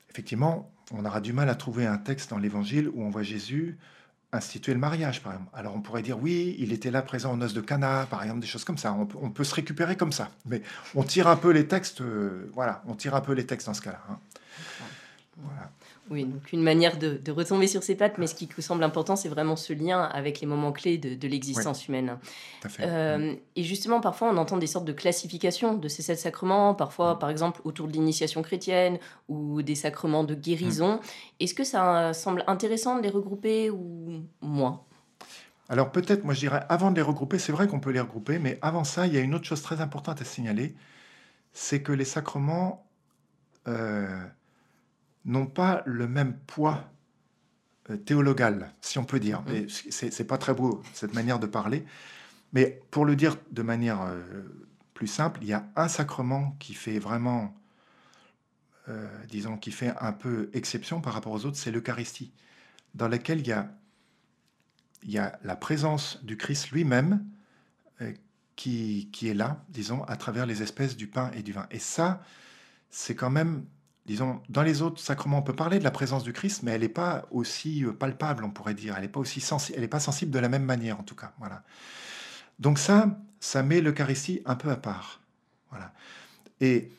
effectivement, 0.09 0.71
on 0.91 1.05
aura 1.05 1.21
du 1.21 1.33
mal 1.33 1.49
à 1.49 1.55
trouver 1.55 1.85
un 1.85 1.97
texte 1.97 2.29
dans 2.29 2.37
l'Évangile 2.37 2.89
où 2.89 3.03
on 3.03 3.09
voit 3.09 3.23
Jésus 3.23 3.77
instituer 4.31 4.73
le 4.73 4.79
mariage, 4.79 5.21
par 5.21 5.33
exemple. 5.33 5.51
Alors 5.53 5.75
on 5.75 5.81
pourrait 5.81 6.03
dire, 6.03 6.19
oui, 6.21 6.55
il 6.59 6.71
était 6.71 6.91
là 6.91 7.01
présent 7.01 7.33
aux 7.33 7.37
noces 7.37 7.53
de 7.53 7.61
Cana, 7.61 8.05
par 8.09 8.21
exemple, 8.21 8.41
des 8.41 8.47
choses 8.47 8.63
comme 8.63 8.77
ça. 8.77 8.93
On 8.93 9.29
peut, 9.31 9.43
se 9.43 9.55
récupérer 9.55 9.95
comme 9.95 10.11
ça. 10.11 10.29
Mais 10.45 10.61
on 10.93 11.03
tire 11.03 11.27
un 11.27 11.35
peu 11.35 11.49
les 11.49 11.67
textes, 11.67 12.01
euh, 12.01 12.49
voilà, 12.53 12.83
on 12.85 12.95
tire 12.95 13.15
un 13.15 13.21
peu 13.21 13.33
les 13.33 13.45
textes 13.45 13.67
dans 13.67 13.73
ce 13.73 13.81
cas-là. 13.81 14.01
Hein. 14.09 14.17
Voilà. 15.37 15.71
Oui, 16.11 16.25
donc 16.25 16.51
une 16.51 16.63
manière 16.63 16.97
de, 16.97 17.19
retomber 17.31 17.67
sur 17.67 17.83
ses 17.83 17.95
pattes, 17.95 18.17
mais 18.17 18.25
ce 18.25 18.33
qui 18.33 18.49
semble 18.61 18.83
important, 18.83 19.15
c'est 19.15 19.29
vraiment 19.29 19.55
ce 19.55 19.73
lien 19.73 20.01
avec 20.01 20.41
les 20.41 20.47
moments 20.47 20.71
clés 20.71 20.97
de, 20.97 21.27
l'existence 21.27 21.87
humaine. 21.87 22.17
Euh, 22.79 23.35
et 23.55 23.63
justement, 23.63 24.01
parfois, 24.01 24.29
on 24.29 24.37
entend 24.37 24.57
des 24.57 24.67
sortes 24.67 24.85
de 24.85 24.93
classifications 24.93 25.75
de 25.75 25.87
ces 25.87 26.01
sept 26.01 26.17
sacrements, 26.17 26.73
parfois, 26.73 27.15
mm. 27.15 27.19
par 27.19 27.29
exemple, 27.29 27.61
autour 27.63 27.87
de 27.87 27.93
l'initiation 27.93 28.41
chrétienne 28.41 28.97
ou 29.27 29.61
des 29.61 29.75
sacrements 29.75 30.23
de 30.23 30.33
guérison. 30.33 30.95
Mm. 30.95 30.99
Est-ce 31.41 31.53
que 31.53 31.63
ça 31.63 32.13
semble 32.13 32.43
intéressant 32.47 32.97
de 32.97 33.03
les 33.03 33.09
regrouper 33.09 33.69
ou 33.69 34.23
moins? 34.41 34.81
Alors 35.69 35.91
peut-être, 35.91 36.23
moi 36.23 36.33
je 36.33 36.39
dirais, 36.39 36.65
avant 36.67 36.89
de 36.89 36.95
les 36.95 37.03
regrouper, 37.03 37.37
c'est 37.37 37.51
vrai 37.51 37.67
qu'on 37.67 37.79
peut 37.79 37.91
les 37.91 37.99
regrouper, 37.99 38.39
mais 38.39 38.57
avant 38.63 38.83
ça, 38.83 39.05
il 39.05 39.13
y 39.13 39.17
a 39.17 39.19
une 39.19 39.35
autre 39.35 39.45
chose 39.45 39.61
très 39.61 39.81
importante 39.81 40.19
à 40.19 40.25
signaler, 40.25 40.75
c'est 41.53 41.83
que 41.83 41.91
les 41.91 42.05
sacrements... 42.05 42.87
Euh, 43.67 44.25
n'ont 45.25 45.47
pas 45.47 45.83
le 45.85 46.07
même 46.07 46.37
poids 46.47 46.91
euh, 47.89 47.97
théologal, 47.97 48.73
si 48.81 48.97
on 48.97 49.05
peut 49.05 49.19
dire. 49.19 49.43
Mais 49.47 49.67
c'est 49.69 50.27
pas 50.27 50.37
très 50.37 50.53
beau 50.53 50.81
cette 50.93 51.13
manière 51.13 51.39
de 51.39 51.47
parler. 51.47 51.85
Mais 52.53 52.81
pour 52.91 53.05
le 53.05 53.15
dire 53.15 53.37
de 53.51 53.61
manière 53.61 54.01
euh, 54.01 54.21
plus 54.93 55.07
simple, 55.07 55.39
il 55.41 55.47
y 55.47 55.53
a 55.53 55.67
un 55.75 55.87
sacrement 55.87 56.55
qui 56.59 56.73
fait 56.73 56.99
vraiment, 56.99 57.55
euh, 58.87 59.07
disons, 59.27 59.57
qui 59.57 59.71
fait 59.71 59.93
un 60.01 60.13
peu 60.13 60.49
exception 60.53 61.01
par 61.01 61.13
rapport 61.13 61.33
aux 61.33 61.45
autres, 61.45 61.57
c'est 61.57 61.71
l'Eucharistie, 61.71 62.31
dans 62.95 63.07
laquelle 63.07 63.39
il 63.39 63.47
y 63.47 63.51
a 63.51 63.71
il 65.03 65.11
y 65.11 65.17
a 65.17 65.39
la 65.43 65.55
présence 65.55 66.23
du 66.23 66.37
Christ 66.37 66.71
lui-même 66.71 67.25
euh, 68.01 68.13
qui, 68.55 69.09
qui, 69.11 69.29
est 69.29 69.33
là, 69.33 69.63
disons, 69.69 70.03
à 70.03 70.17
travers 70.17 70.45
les 70.45 70.61
espèces 70.61 70.97
du 70.97 71.07
pain 71.07 71.31
et 71.31 71.43
du 71.43 71.53
vin. 71.53 71.67
Et 71.71 71.79
ça, 71.79 72.21
c'est 72.89 73.15
quand 73.15 73.29
même, 73.29 73.65
disons, 74.09 74.41
dans 74.49 74.63
les 74.63 74.81
autres 74.81 74.99
sacrements, 74.99 75.37
on 75.37 75.41
peut 75.43 75.55
parler 75.55 75.77
de 75.77 75.83
la 75.83 75.91
présence 75.91 76.23
du 76.23 76.33
Christ, 76.33 76.63
mais 76.63 76.71
elle 76.71 76.81
n'est 76.81 76.89
pas 76.89 77.27
aussi 77.29 77.85
euh, 77.85 77.93
palpable, 77.93 78.43
on 78.43 78.49
pourrait 78.49 78.73
dire. 78.73 78.95
Elle 78.95 79.03
n'est 79.03 79.07
pas 79.07 79.19
aussi 79.19 79.39
sensible, 79.39 79.75
elle 79.77 79.83
n'est 79.83 79.87
pas 79.87 79.99
sensible 79.99 80.31
de 80.31 80.39
la 80.39 80.49
même 80.49 80.63
manière, 80.63 80.99
en 80.99 81.03
tout 81.03 81.15
cas. 81.15 81.31
Voilà. 81.37 81.61
Donc 82.57 82.79
ça, 82.79 83.19
ça 83.39 83.61
met 83.61 83.81
l'Eucharistie 83.81 84.41
un 84.45 84.55
peu 84.55 84.71
à 84.71 84.77
part. 84.77 85.21
Voilà. 85.69 85.93
Et 86.59 86.91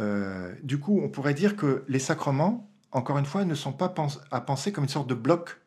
euh, 0.00 0.54
du 0.62 0.78
coup, 0.78 1.00
on 1.02 1.08
pourrait 1.08 1.34
dire 1.34 1.56
que 1.56 1.84
les 1.88 1.98
sacrements, 1.98 2.70
encore 2.92 3.18
une 3.18 3.26
fois, 3.26 3.44
ne 3.44 3.56
sont 3.56 3.72
pas 3.72 3.92
à 4.30 4.40
penser 4.40 4.70
comme 4.70 4.84
une 4.84 4.90
sorte 4.90 5.08
de 5.08 5.14
bloc 5.14 5.58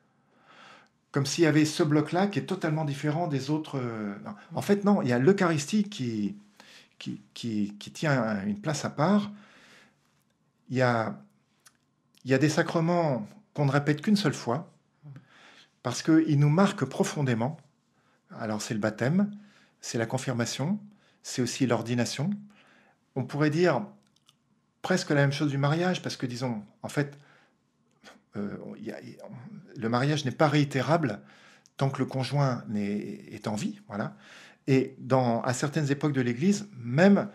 comme 1.11 1.25
s'il 1.25 1.45
y 1.45 1.47
avait 1.47 1.63
ce 1.63 1.81
bloc-là 1.81 2.27
qui 2.27 2.39
est 2.39 2.45
totalement 2.45 2.83
différent 2.83 3.27
des 3.27 3.49
autres. 3.49 3.79
Euh, 3.79 4.15
en 4.53 4.61
fait, 4.61 4.83
non, 4.83 5.01
il 5.01 5.07
y 5.07 5.13
a 5.13 5.19
l'Eucharistie 5.19 5.85
qui, 5.85 6.35
qui, 6.99 7.21
qui, 7.33 7.91
tient 7.93 8.45
une 8.45 8.59
place 8.59 8.83
à 8.83 8.89
part. 8.89 9.31
Il 10.69 10.77
y 10.77 10.81
a, 10.81 11.17
des 12.23 12.49
sacrements 12.49 13.27
qu'on 13.53 13.65
ne 13.65 13.71
répète 13.71 14.01
qu'une 14.01 14.15
seule 14.15 14.33
fois, 14.33 14.71
parce 15.83 16.01
qu'ils 16.01 16.39
nous 16.39 16.49
marquent 16.49 16.85
profondément. 16.85 17.57
Alors 18.31 18.61
c'est 18.61 18.73
le 18.73 18.79
baptême, 18.79 19.31
c'est 19.81 19.97
la 19.97 20.05
confirmation, 20.05 20.79
c'est 21.23 21.41
aussi 21.41 21.67
l'ordination. 21.67 22.31
On 23.15 23.23
pourrait 23.23 23.51
dire 23.51 23.85
presque 24.81 25.09
la 25.09 25.15
même 25.17 25.31
chose 25.31 25.49
du 25.49 25.57
mariage, 25.57 26.01
parce 26.01 26.17
que 26.17 26.25
disons, 26.25 26.63
en 26.81 26.89
fait, 26.89 27.17
euh, 28.35 28.57
le 29.75 29.89
mariage 29.89 30.25
n'est 30.25 30.31
pas 30.31 30.47
réitérable 30.47 31.21
tant 31.77 31.89
que 31.89 31.99
le 31.99 32.05
conjoint 32.05 32.63
est, 32.75 33.47
en 33.47 33.55
vie. 33.55 33.79
Voilà. 33.87 34.15
Et 34.67 34.95
dans, 34.99 35.41
à 35.41 35.53
certaines 35.53 35.91
époques 35.91 36.13
de 36.13 36.21
l'Église, 36.21 36.67
même 36.77 37.29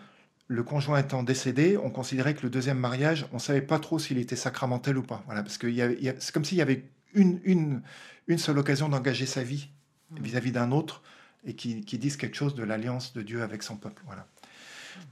le 0.51 0.63
conjoint 0.63 0.99
étant 0.99 1.23
décédé, 1.23 1.77
on 1.77 1.89
considérait 1.89 2.35
que 2.35 2.41
le 2.41 2.49
deuxième 2.49 2.77
mariage, 2.77 3.25
on 3.31 3.35
ne 3.35 3.39
savait 3.39 3.61
pas 3.61 3.79
trop 3.79 3.99
s'il 3.99 4.17
était 4.17 4.35
sacramentel 4.35 4.97
ou 4.97 5.01
pas. 5.01 5.23
Voilà, 5.25 5.43
parce 5.43 5.57
que 5.57 5.73
c'est 6.19 6.33
comme 6.33 6.43
s'il 6.43 6.57
y 6.57 6.61
avait 6.61 6.83
une, 7.13 7.39
une, 7.45 7.81
une 8.27 8.37
seule 8.37 8.57
occasion 8.57 8.89
d'engager 8.89 9.25
sa 9.25 9.43
vie 9.43 9.69
mmh. 10.09 10.21
vis-à-vis 10.21 10.51
d'un 10.51 10.73
autre 10.73 11.03
et 11.45 11.55
qui, 11.55 11.85
qui 11.85 11.97
dise 11.97 12.17
quelque 12.17 12.35
chose 12.35 12.53
de 12.53 12.63
l'alliance 12.63 13.13
de 13.13 13.21
Dieu 13.21 13.43
avec 13.43 13.63
son 13.63 13.77
peuple. 13.77 14.03
Voilà. 14.05 14.27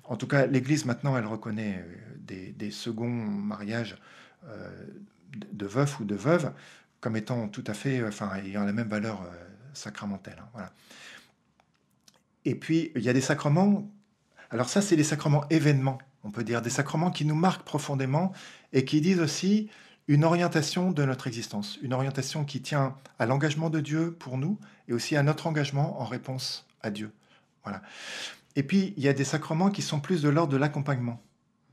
En 0.03 0.17
tout 0.17 0.27
cas, 0.27 0.46
l'Église 0.46 0.84
maintenant, 0.84 1.17
elle 1.17 1.25
reconnaît 1.25 1.86
euh, 1.88 2.15
des, 2.17 2.51
des 2.51 2.72
seconds 2.72 3.08
mariages 3.08 3.98
euh, 4.50 4.69
de 5.53 5.65
veuf 5.65 6.01
ou 6.01 6.03
de 6.03 6.15
veuve 6.15 6.51
comme 7.00 7.15
étant 7.15 7.48
tout 7.48 7.63
à 7.65 7.74
fait, 7.74 8.03
enfin, 8.05 8.29
ayant 8.43 8.65
la 8.65 8.74
même 8.74 8.89
valeur 8.89 9.22
euh, 9.22 9.27
sacramentelle. 9.72 10.36
Hein, 10.41 10.50
voilà. 10.51 10.74
Et 12.43 12.55
puis, 12.55 12.91
il 12.93 13.03
y 13.03 13.08
a 13.08 13.13
des 13.13 13.22
sacrements. 13.22 13.89
Alors 14.51 14.70
ça, 14.70 14.82
c'est 14.82 14.96
des 14.96 15.03
sacrements 15.03 15.48
événements, 15.50 16.00
on 16.24 16.32
peut 16.32 16.44
dire, 16.44 16.62
des 16.62 16.70
sacrements 16.70 17.12
qui 17.12 17.25
nous 17.25 17.36
marquent 17.36 17.63
profondément 17.63 18.32
et 18.74 18.84
qui 18.86 19.01
disent 19.01 19.20
aussi 19.20 19.70
une 20.08 20.24
orientation 20.24 20.91
de 20.91 21.06
notre 21.06 21.27
existence, 21.27 21.77
une 21.84 21.94
orientation 21.94 22.44
qui 22.44 22.62
tient 22.62 22.96
à 23.20 23.27
l'engagement 23.27 23.70
de 23.70 23.79
Dieu 23.79 24.12
pour 24.12 24.38
nous 24.38 24.58
et 24.88 24.94
aussi 24.94 25.15
à 25.15 25.22
notre 25.22 25.46
engagement 25.46 26.01
en 26.01 26.06
réponse 26.06 26.65
à 26.82 26.89
Dieu. 26.89 27.12
Voilà. 27.63 27.84
Et 28.56 28.63
puis, 28.63 28.94
il 28.98 29.03
y 29.03 29.08
a 29.08 29.13
des 29.13 29.24
sacrements 29.24 29.70
qui 29.70 29.84
sont 29.84 30.00
plus 30.00 30.24
de 30.24 30.29
l'ordre 30.29 30.51
de 30.51 30.58
l'accompagnement, 30.58 31.22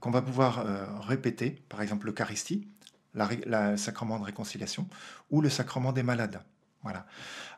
qu'on 0.00 0.10
va 0.10 0.20
pouvoir 0.20 0.58
euh, 0.58 0.84
répéter, 1.00 1.62
par 1.70 1.80
exemple 1.80 2.06
l'Eucharistie, 2.06 2.68
le 3.14 3.76
sacrement 3.76 4.18
de 4.18 4.24
réconciliation, 4.24 4.86
ou 5.30 5.40
le 5.40 5.48
sacrement 5.48 5.92
des 5.92 6.02
malades. 6.02 6.42
Voilà. 6.82 7.06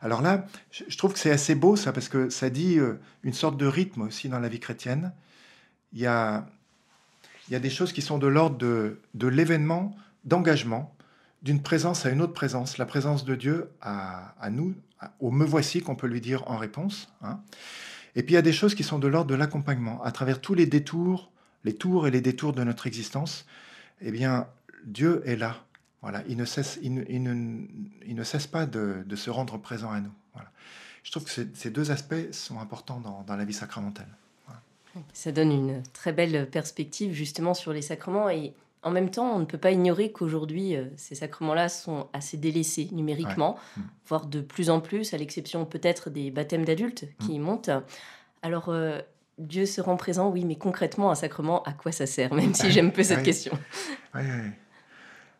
Alors 0.01 0.21
là, 0.21 0.45
je, 0.71 0.97
trouve 0.97 1.13
que 1.13 1.19
c'est 1.19 1.31
assez 1.31 1.55
beau 1.55 1.75
ça, 1.75 1.93
parce 1.93 2.09
que 2.09 2.29
ça 2.29 2.49
dit 2.49 2.79
euh, 2.79 2.99
une 3.23 3.33
sorte 3.33 3.57
de 3.57 3.65
rythme 3.65 4.01
aussi 4.01 4.29
dans 4.29 4.39
la 4.39 4.47
vie 4.47 4.59
chrétienne. 4.59 5.13
Il 5.93 5.99
y 5.99 6.07
a, 6.07 6.47
il 7.47 7.53
y 7.53 7.55
a 7.55 7.59
des 7.59 7.69
choses 7.69 7.93
qui 7.93 8.01
sont 8.01 8.17
de 8.17 8.27
l'ordre 8.27 8.57
de, 8.57 9.27
l'événement, 9.27 9.95
d'engagement, 10.23 10.95
d'une 11.41 11.61
présence 11.61 12.05
à 12.05 12.09
une 12.09 12.21
autre 12.21 12.33
présence, 12.33 12.77
la 12.77 12.85
présence 12.85 13.23
de 13.23 13.35
Dieu 13.35 13.69
à, 13.81 14.33
à 14.39 14.49
nous, 14.49 14.73
au 15.19 15.31
me 15.31 15.45
voici 15.45 15.81
qu'on 15.81 15.95
peut 15.95 16.07
lui 16.07 16.21
dire 16.21 16.49
en 16.49 16.57
réponse. 16.57 17.13
Hein. 17.21 17.39
Et 18.15 18.23
puis 18.23 18.33
il 18.33 18.35
y 18.35 18.39
a 18.39 18.41
des 18.41 18.53
choses 18.53 18.75
qui 18.75 18.83
sont 18.83 18.99
de 18.99 19.07
l'ordre 19.07 19.29
de 19.29 19.35
l'accompagnement, 19.35 20.03
à 20.03 20.11
travers 20.11 20.41
tous 20.41 20.53
les 20.53 20.65
détours, 20.65 21.31
les 21.63 21.75
tours 21.75 22.07
et 22.07 22.11
les 22.11 22.21
détours 22.21 22.53
de 22.53 22.63
notre 22.63 22.87
existence. 22.87 23.45
Eh 24.01 24.11
bien, 24.11 24.47
Dieu 24.85 25.21
est 25.25 25.35
là. 25.35 25.57
Voilà, 26.01 26.23
il 26.27 26.37
ne 26.37 26.45
cesse, 26.45 26.79
il 26.81 26.93
ne, 26.93 28.23
cesse 28.23 28.47
pas 28.47 28.65
de, 28.65 29.15
se 29.15 29.29
rendre 29.29 29.57
présent 29.57 29.91
à 29.91 29.99
nous. 29.99 30.13
Voilà. 30.33 30.49
Je 31.03 31.11
trouve 31.11 31.25
que 31.25 31.31
ces 31.53 31.69
deux 31.69 31.91
aspects 31.91 32.31
sont 32.31 32.59
importants 32.59 32.99
dans, 32.99 33.35
la 33.35 33.45
vie 33.45 33.53
sacramentelle. 33.53 34.07
Ça 35.13 35.31
donne 35.31 35.51
une 35.51 35.83
très 35.93 36.13
belle 36.13 36.49
perspective 36.49 37.13
justement 37.13 37.53
sur 37.53 37.73
les 37.73 37.81
sacrements 37.81 38.29
et 38.29 38.53
en 38.81 38.91
même 38.91 39.09
temps, 39.09 39.35
on 39.35 39.39
ne 39.39 39.45
peut 39.45 39.57
pas 39.57 39.71
ignorer 39.71 40.11
qu'aujourd'hui, 40.11 40.75
euh, 40.75 40.85
ces 40.95 41.13
sacrements-là 41.13 41.67
sont 41.67 42.07
assez 42.13 42.37
délaissés 42.37 42.87
numériquement, 42.93 43.57
mm. 43.75 43.81
voire 44.07 44.25
de 44.25 44.39
plus 44.39 44.69
en 44.69 44.79
plus, 44.79 45.13
à 45.13 45.17
l'exception 45.17 45.65
peut-être 45.65 46.09
des 46.09 46.31
baptêmes 46.31 46.63
d'adultes 46.63 47.05
qui 47.19 47.39
mm. 47.39 47.41
montent. 47.41 47.69
Alors, 48.41 48.69
euh, 48.69 49.01
Dieu 49.37 49.65
se 49.65 49.81
rend 49.81 49.97
présent, 49.97 50.29
oui, 50.29 50.45
mais 50.45 50.55
concrètement, 50.55 51.11
un 51.11 51.15
sacrement, 51.15 51.61
à 51.63 51.73
quoi 51.73 51.91
ça 51.91 52.05
sert 52.05 52.33
Même 52.33 52.53
si 52.53 52.71
j'aime 52.71 52.93
peu 52.93 53.03
cette 53.03 53.23
question? 53.23 53.51
Oui, 54.15 54.21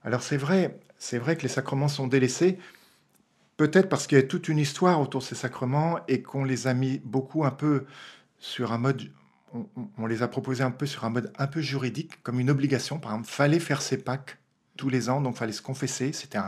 alors 0.04 0.24
c'est 0.24 0.38
vrai, 0.38 0.80
c'est 0.98 1.18
vrai 1.18 1.36
que 1.36 1.44
les 1.44 1.50
sacrements 1.50 1.88
sont 1.88 2.08
délaissés, 2.08 2.58
peut-être 3.58 3.90
parce 3.90 4.08
qu'il 4.08 4.18
y 4.18 4.22
a 4.22 4.24
toute 4.24 4.48
une 4.48 4.58
histoire 4.58 5.02
autour 5.02 5.22
de 5.22 5.26
ces 5.26 5.36
sacrements 5.36 6.00
et 6.08 6.22
qu'on 6.22 6.44
les 6.44 6.68
a 6.68 6.74
mis 6.74 7.00
beaucoup 7.04 7.44
un 7.44 7.52
peu 7.52 7.86
sur 8.38 8.72
un 8.72 8.78
mode, 8.78 9.12
on, 9.98 10.06
les 10.06 10.24
a 10.24 10.28
proposés 10.28 10.64
un 10.64 10.72
peu 10.72 10.86
sur 10.86 11.04
un 11.04 11.10
mode 11.10 11.34
un 11.38 11.48
peu 11.48 11.62
juridique, 11.62 12.24
comme 12.24 12.40
une 12.40 12.50
obligation. 12.50 13.00
Par 13.00 13.12
exemple, 13.12 13.28
fallait 13.28 13.60
faire 13.60 13.82
ses 13.82 13.98
Pâques 13.98 14.38
tous 14.78 14.90
les 14.90 15.10
ans, 15.10 15.20
donc 15.20 15.36
fallait 15.36 15.52
se 15.52 15.62
confesser. 15.62 16.14
C'était 16.14 16.40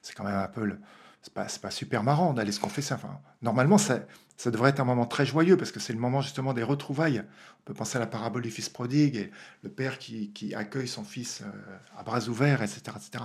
c'est 0.00 0.14
quand 0.14 0.24
même 0.24 0.36
un 0.36 0.46
peu 0.46 0.64
le, 0.64 0.78
c'est 1.22 1.34
pas, 1.34 1.46
pas 1.60 1.70
super 1.70 2.04
marrant 2.04 2.32
d'aller 2.32 2.52
se 2.52 2.60
confesser. 2.60 2.94
Enfin, 2.94 3.18
normalement, 3.42 3.78
ça, 3.78 4.00
ça 4.40 4.50
devrait 4.50 4.70
être 4.70 4.80
un 4.80 4.84
moment 4.84 5.04
très 5.04 5.26
joyeux 5.26 5.58
parce 5.58 5.70
que 5.70 5.80
c'est 5.80 5.92
le 5.92 5.98
moment 5.98 6.22
justement 6.22 6.54
des 6.54 6.62
retrouvailles. 6.62 7.18
On 7.18 7.62
peut 7.66 7.74
penser 7.74 7.98
à 7.98 8.00
la 8.00 8.06
parabole 8.06 8.40
du 8.40 8.50
fils 8.50 8.70
prodigue 8.70 9.16
et 9.16 9.30
le 9.62 9.68
père 9.68 9.98
qui, 9.98 10.30
qui 10.30 10.54
accueille 10.54 10.88
son 10.88 11.04
fils 11.04 11.42
euh, 11.42 11.76
à 11.98 12.02
bras 12.02 12.26
ouverts, 12.26 12.62
etc., 12.62 12.80
etc. 12.96 13.24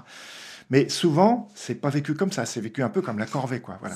Mais 0.70 0.90
souvent, 0.90 1.48
c'est 1.56 1.76
pas 1.76 1.90
vécu 1.90 2.16
comme 2.16 2.34
ça. 2.34 2.46
C'est 2.46 2.60
vécu 2.60 2.84
un 2.84 2.90
peu 2.90 3.02
comme 3.02 3.18
la 3.18 3.28
corvée, 3.28 3.62
quoi. 3.62 3.78
Voilà. 3.80 3.96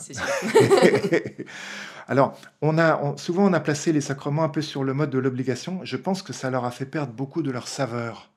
Alors, 2.08 2.40
on 2.62 2.78
a 2.78 3.18
souvent 3.18 3.50
on 3.50 3.54
a 3.54 3.60
placé 3.60 3.92
les 3.92 4.00
sacrements 4.00 4.46
un 4.46 4.50
peu 4.50 4.62
sur 4.62 4.86
le 4.86 4.94
mode 4.94 5.10
de 5.10 5.20
l'obligation. 5.20 5.82
Je 5.84 5.98
pense 5.98 6.22
que 6.22 6.32
ça 6.32 6.50
leur 6.50 6.64
a 6.64 6.72
fait 6.72 6.86
perdre 6.86 7.12
beaucoup 7.12 7.42
de 7.42 7.52
leur 7.52 7.68
saveur. 7.68 8.30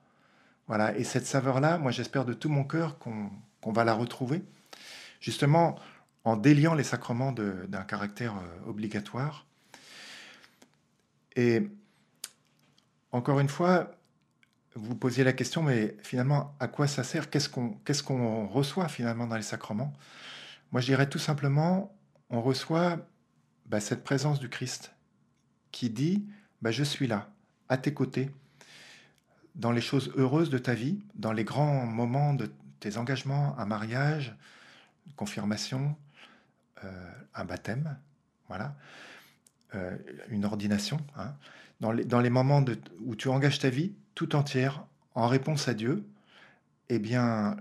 Voilà. 0.67 0.99
Et 0.99 1.05
cette 1.05 1.27
saveur-là, 1.27 1.79
moi, 1.79 1.93
j'espère 1.93 2.25
de 2.25 2.33
tout 2.33 2.49
mon 2.49 2.65
cœur 2.65 2.99
qu'on 2.99 3.73
va 3.73 3.85
la 3.85 3.95
retrouver 3.95 4.43
justement 5.21 5.77
en 6.25 6.37
déliant 6.37 6.75
les 6.75 6.85
sacrements 6.85 7.33
d'un 7.33 7.83
caractère 7.83 8.35
euh, 8.37 8.69
obligatoire. 8.71 9.47
Et 11.37 11.69
encore 13.11 13.41
une 13.41 13.49
fois, 13.49 13.91
vous 14.75 14.95
posiez 14.95 15.25
la 15.25 15.33
question, 15.33 15.63
mais 15.63 15.97
finalement, 16.03 16.55
à 16.61 16.69
quoi 16.69 16.87
ça 16.87 17.05
sert? 17.05 17.31
Qu'est-ce 17.31 17.49
qu'on 18.03 18.47
reçoit 18.47 18.89
finalement 18.89 19.27
dans 19.27 19.37
les 19.37 19.43
sacrements? 19.43 19.93
Moi, 20.71 20.81
je 20.81 20.87
dirais 20.87 21.09
tout 21.09 21.19
simplement, 21.19 21.95
on 22.31 22.41
reçoit 22.41 22.99
bah, 23.67 23.81
cette 23.81 24.05
présence 24.05 24.41
du 24.41 24.49
Christ 24.49 24.93
qui 25.71 25.91
dit, 25.91 26.25
bah, 26.63 26.71
je 26.71 26.85
suis 26.85 27.07
là, 27.07 27.31
à 27.69 27.77
tes 27.77 27.93
côtés, 27.93 28.31
dans 29.55 29.73
les 29.73 29.81
choses 29.83 30.13
heureuses 30.17 30.49
de 30.49 30.59
ta 30.59 30.75
vie, 30.75 31.01
dans 31.15 31.33
les 31.33 31.45
grands 31.45 31.85
moments 31.85 32.33
de 32.33 32.51
tes 32.81 32.97
engagements, 32.97 33.55
un 33.59 33.67
mariage, 33.67 34.35
confirmation, 35.17 35.89
euh, 35.89 36.12
un 37.35 37.45
baptême, 37.45 37.97
voilà, 38.49 38.75
euh, 39.75 39.97
une 40.29 40.45
ordination. 40.45 40.99
Hein. 41.17 41.35
Dans, 41.81 41.91
les, 41.91 42.31
moments 42.31 42.65
où 43.01 43.17
tu 43.17 43.29
engages 43.29 43.59
ta 43.59 43.71
vie 43.71 43.93
tout 44.15 44.37
entière 44.37 44.87
en 45.15 45.27
réponse 45.27 45.67
à 45.67 45.75
Dieu, 45.75 46.05
eh 46.91 47.01
bien, 47.01 47.57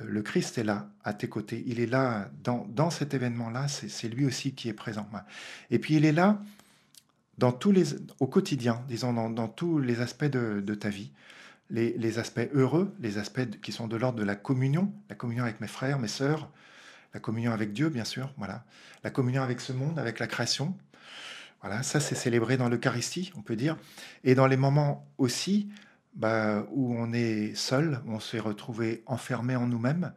le 0.00 0.22
Christ 0.22 0.58
est 0.58 0.64
là, 0.64 0.88
à 1.04 1.12
tes 1.12 1.28
côtés. 1.28 1.62
Il 1.66 1.78
est 1.78 1.86
là 1.86 2.30
dans, 2.42 2.90
cet 2.90 3.14
événement-là, 3.14 3.68
c'est 3.68 4.08
lui 4.08 4.24
aussi 4.26 4.54
qui 4.54 4.68
est 4.68 4.74
présent. 4.74 5.08
Et 5.70 5.78
puis 5.78 5.94
il 5.94 6.04
est 6.04 6.12
là 6.12 6.42
dans 7.38 7.52
tous 7.52 7.70
les, 7.70 7.94
au 8.18 8.26
quotidien, 8.26 8.82
disons, 8.88 9.12
dans, 9.12 9.48
tous 9.48 9.78
les 9.78 10.00
aspects 10.00 10.24
de, 10.24 10.60
de 10.60 10.74
ta 10.74 10.88
vie. 10.88 11.12
Les, 11.70 11.96
les, 11.96 12.18
aspects 12.18 12.48
heureux, 12.54 12.92
les 12.98 13.18
aspects 13.18 13.60
qui 13.62 13.70
sont 13.70 13.86
de 13.86 13.96
l'ordre 13.96 14.18
de 14.18 14.24
la 14.24 14.34
communion, 14.34 14.92
la 15.08 15.14
communion 15.14 15.44
avec 15.44 15.60
mes 15.60 15.68
frères, 15.68 15.98
mes 15.98 16.08
sœurs, 16.08 16.50
la 17.14 17.20
communion 17.20 17.52
avec 17.52 17.72
Dieu, 17.72 17.88
bien 17.88 18.04
sûr, 18.04 18.32
voilà, 18.36 18.64
la 19.04 19.10
communion 19.10 19.42
avec 19.42 19.60
ce 19.60 19.72
monde, 19.72 19.98
avec 19.98 20.18
la 20.18 20.26
création. 20.26 20.76
Voilà, 21.62 21.82
ça 21.82 22.00
c'est 22.00 22.16
célébré 22.16 22.58
dans 22.58 22.68
l'Eucharistie, 22.68 23.32
on 23.36 23.40
peut 23.40 23.56
dire, 23.56 23.78
et 24.24 24.34
dans 24.34 24.46
les 24.46 24.58
moments 24.58 25.06
aussi 25.16 25.70
bah, 26.14 26.66
où 26.72 26.94
on 26.94 27.12
est 27.12 27.54
seul, 27.54 28.00
où 28.06 28.12
on 28.12 28.20
s'est 28.20 28.40
retrouvé 28.40 29.02
enfermé 29.06 29.56
en 29.56 29.66
nous-mêmes, 29.66 30.12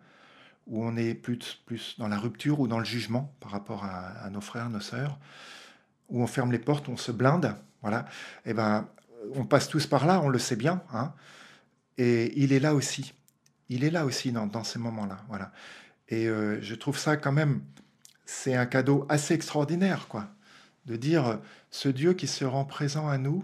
où 0.66 0.84
on 0.84 0.98
est 0.98 1.14
plus, 1.14 1.62
plus 1.66 1.96
dans 1.98 2.10
la 2.10 2.18
rupture 2.18 2.60
ou 2.60 2.68
dans 2.68 2.80
le 2.80 2.86
jugement 2.86 3.34
par 3.40 3.52
rapport 3.52 3.86
à, 3.86 4.30
nos 4.30 4.42
frères, 4.42 4.70
nos 4.70 4.82
sœurs, 4.82 5.18
où 6.10 6.22
on 6.22 6.28
ferme 6.28 6.52
les 6.52 6.60
portes, 6.60 6.90
on 6.90 6.98
se 6.98 7.12
blinde, 7.12 7.56
voilà, 7.82 8.06
et 8.46 8.50
eh 8.50 8.54
ben, 8.54 8.90
on 9.36 9.46
passe 9.46 9.70
tous 9.70 9.88
par 9.88 10.06
là, 10.06 10.20
on 10.20 10.30
le 10.30 10.40
sait 10.40 10.56
bien, 10.56 10.82
hein, 10.92 11.14
et 11.98 12.38
il 12.42 12.52
est 12.52 12.60
là 12.60 12.74
aussi. 12.74 13.14
Il 13.70 13.84
est 13.84 13.90
là 13.90 14.06
aussi 14.06 14.32
dans, 14.32 14.48
dans 14.48 14.64
ces 14.64 14.80
moments-là, 14.80 15.18
voilà. 15.28 15.52
Et 16.10 16.28
euh, 16.28 16.62
je 16.62 16.76
trouve 16.76 16.98
ça 16.98 17.18
quand 17.18 17.32
même, 17.32 17.62
c'est 18.26 18.56
un 18.56 18.66
cadeau 18.66 19.06
assez 19.10 19.34
extraordinaire, 19.34 20.08
quoi, 20.08 20.30
de 20.86 20.96
dire 20.96 21.40
ce 21.72 21.90
Dieu 21.90 22.14
qui 22.14 22.28
se 22.28 22.46
rend 22.46 22.66
présent 22.66 23.08
à 23.08 23.18
nous 23.18 23.44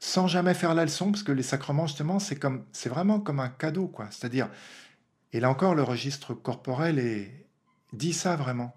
sans 0.00 0.28
jamais 0.28 0.54
faire 0.54 0.74
la 0.74 0.84
leçon, 0.84 1.10
parce 1.10 1.22
que 1.22 1.32
les 1.32 1.42
sacrements, 1.42 1.86
justement, 1.86 2.18
c'est 2.18 2.36
comme, 2.36 2.64
c'est 2.72 2.88
vraiment 2.88 3.18
comme 3.18 3.40
un 3.40 3.48
cadeau, 3.48 3.88
quoi. 3.88 4.06
C'est-à-dire, 4.10 4.48
et 5.32 5.40
là 5.40 5.50
encore, 5.50 5.74
le 5.74 5.82
registre 5.82 6.34
corporel 6.34 6.98
est, 6.98 7.46
dit 7.92 8.12
ça 8.12 8.36
vraiment. 8.36 8.74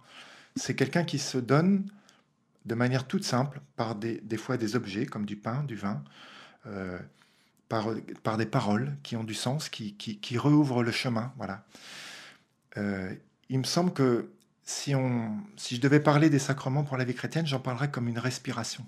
C'est 0.56 0.76
quelqu'un 0.76 1.04
qui 1.04 1.20
se 1.20 1.38
donne 1.38 1.86
de 2.66 2.76
manière 2.76 3.08
toute 3.08 3.24
simple, 3.24 3.62
par 3.76 3.96
des, 3.96 4.22
fois 4.38 4.58
des 4.58 4.76
objets 4.76 5.06
comme 5.06 5.26
du 5.26 5.36
pain, 5.36 5.64
du 5.64 5.76
vin, 5.76 6.04
euh, 6.68 7.00
par, 7.70 7.88
par 8.24 8.38
des 8.38 8.46
paroles 8.46 8.96
qui 9.04 9.16
ont 9.16 9.24
du 9.24 9.34
sens, 9.34 9.70
qui, 9.70 9.96
qui, 9.96 10.20
qui 10.20 10.38
rouvrent 10.38 10.84
le 10.84 10.92
chemin. 10.92 11.34
Voilà. 11.38 11.64
Euh, 12.78 13.14
il 13.50 13.60
me 13.60 13.64
semble 13.64 13.94
que 13.94 14.32
si, 14.64 14.96
on, 14.96 15.38
si 15.58 15.76
je 15.76 15.82
devais 15.82 16.00
parler 16.00 16.30
des 16.30 16.40
sacrements 16.40 16.84
pour 16.84 16.98
la 16.98 17.04
vie 17.04 17.14
chrétienne, 17.14 17.46
j'en 17.46 17.60
parlerais 17.60 17.92
comme 17.92 18.08
une 18.08 18.20
respiration. 18.20 18.86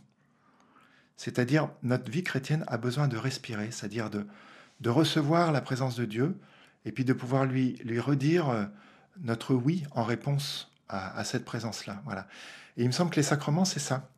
C'est-à-dire, 1.18 1.70
notre 1.84 2.10
vie 2.10 2.24
chrétienne 2.24 2.64
a 2.68 2.78
besoin 2.78 3.08
de 3.08 3.18
respirer, 3.18 3.72
c'est-à-dire 3.72 4.10
de, 4.10 4.26
de 4.82 4.90
recevoir 4.90 5.52
la 5.52 5.62
présence 5.62 5.96
de 5.96 6.06
Dieu 6.06 6.38
et 6.86 6.92
puis 6.92 7.06
de 7.06 7.14
pouvoir 7.14 7.46
lui, 7.46 7.78
lui 7.84 8.00
redire 8.00 8.50
euh, 8.50 8.66
notre 9.22 9.54
oui 9.54 9.84
en 9.92 10.04
réponse 10.04 10.72
à, 10.90 11.24
cette 11.24 11.44
présence-là. 11.44 12.02
Voilà. 12.06 12.28
Et 12.78 12.84
il 12.84 12.88
me 12.88 12.92
semble 12.92 13.10
que 13.10 13.16
les 13.16 13.24
sacrements, 13.24 13.66
c'est 13.66 13.80
ça. 13.80 14.10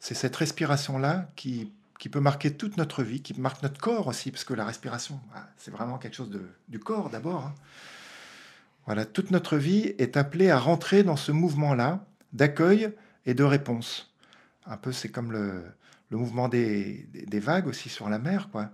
C'est 0.00 0.14
cette 0.14 0.34
respiration-là 0.34 1.30
qui, 1.36 1.72
qui 2.00 2.08
peut 2.08 2.18
marquer 2.18 2.52
toute 2.52 2.76
notre 2.78 3.04
vie, 3.04 3.22
qui 3.22 3.38
marque 3.40 3.62
notre 3.62 3.80
corps 3.80 4.08
aussi, 4.08 4.32
parce 4.32 4.42
que 4.42 4.52
la 4.52 4.64
respiration, 4.64 5.20
ah, 5.36 5.46
c'est 5.56 5.70
vraiment 5.70 5.98
quelque 5.98 6.14
chose 6.14 6.30
de, 6.30 6.42
du 6.68 6.80
corps 6.80 7.10
d'abord. 7.10 7.44
Hein. 7.46 7.54
Voilà, 8.86 9.04
toute 9.04 9.30
notre 9.30 9.56
vie 9.56 9.94
est 9.98 10.16
appelée 10.16 10.48
à 10.48 10.58
rentrer 10.58 11.02
dans 11.02 11.16
ce 11.16 11.32
mouvement-là 11.32 12.06
d'accueil 12.32 12.92
et 13.26 13.34
de 13.34 13.44
réponse. 13.44 14.14
Un 14.64 14.76
peu, 14.76 14.92
c'est 14.92 15.08
comme 15.08 15.32
le, 15.32 15.64
le 16.10 16.16
mouvement 16.16 16.48
des, 16.48 17.08
des, 17.12 17.40
vagues 17.40 17.66
aussi 17.66 17.88
sur 17.88 18.08
la 18.08 18.18
mer, 18.18 18.48
quoi. 18.50 18.70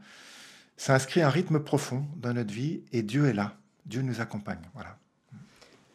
Ça 0.77 0.95
inscrit 0.95 1.23
un 1.23 1.29
rythme 1.29 1.61
profond 1.61 2.07
dans 2.17 2.33
notre 2.33 2.53
vie 2.53 2.83
et 2.93 3.03
Dieu 3.03 3.27
est 3.27 3.33
là. 3.33 3.57
Dieu 3.87 4.03
nous 4.03 4.21
accompagne. 4.21 4.63
Voilà. 4.75 4.97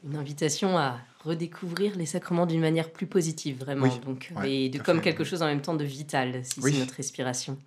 Une 0.04 0.16
invitation 0.16 0.78
à 0.78 1.00
redécouvrir 1.24 1.96
les 1.96 2.06
sacrements 2.06 2.46
d'une 2.46 2.62
manière 2.62 2.92
plus 2.92 3.08
positive, 3.08 3.60
vraiment. 3.60 3.88
donc, 4.06 4.32
et 4.46 4.70
de, 4.70 4.80
comme 4.80 5.02
quelque 5.02 5.24
chose 5.24 5.42
en 5.42 5.48
même 5.48 5.62
temps 5.62 5.76
de 5.76 5.84
vital, 5.84 6.44
si 6.44 6.62
c'est 6.62 6.80
notre 6.80 6.96
respiration. 6.96 7.58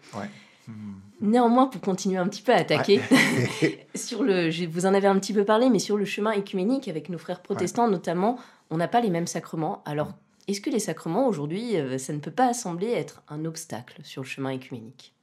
Néanmoins, 1.20 1.66
pour 1.66 1.82
continuer 1.82 2.16
un 2.16 2.26
petit 2.28 2.40
peu 2.40 2.52
à 2.52 2.56
attaquer, 2.56 3.00
sur 3.94 4.22
le, 4.22 4.50
je, 4.50 4.64
vous 4.64 4.86
en 4.86 4.94
avez 4.94 5.06
un 5.06 5.18
petit 5.18 5.34
peu 5.34 5.44
parlé, 5.44 5.68
mais 5.68 5.78
sur 5.78 5.98
le 5.98 6.06
chemin 6.06 6.32
écuménique 6.32 6.88
avec 6.88 7.10
nos 7.10 7.18
frères 7.18 7.42
protestants 7.42 7.88
notamment, 7.88 8.38
on 8.70 8.78
n'a 8.78 8.88
pas 8.88 9.02
les 9.02 9.10
mêmes 9.10 9.26
sacrements. 9.26 9.82
Alors, 9.84 10.14
est-ce 10.48 10.62
que 10.62 10.70
les 10.70 10.78
sacrements 10.78 11.26
aujourd'hui, 11.26 11.76
euh, 11.76 11.98
ça 11.98 12.14
ne 12.14 12.18
peut 12.18 12.30
pas 12.30 12.54
sembler 12.54 12.90
être 12.90 13.22
un 13.28 13.44
obstacle 13.44 14.00
sur 14.02 14.22
le 14.22 14.28
chemin 14.28 14.50
écuménique 14.50 15.14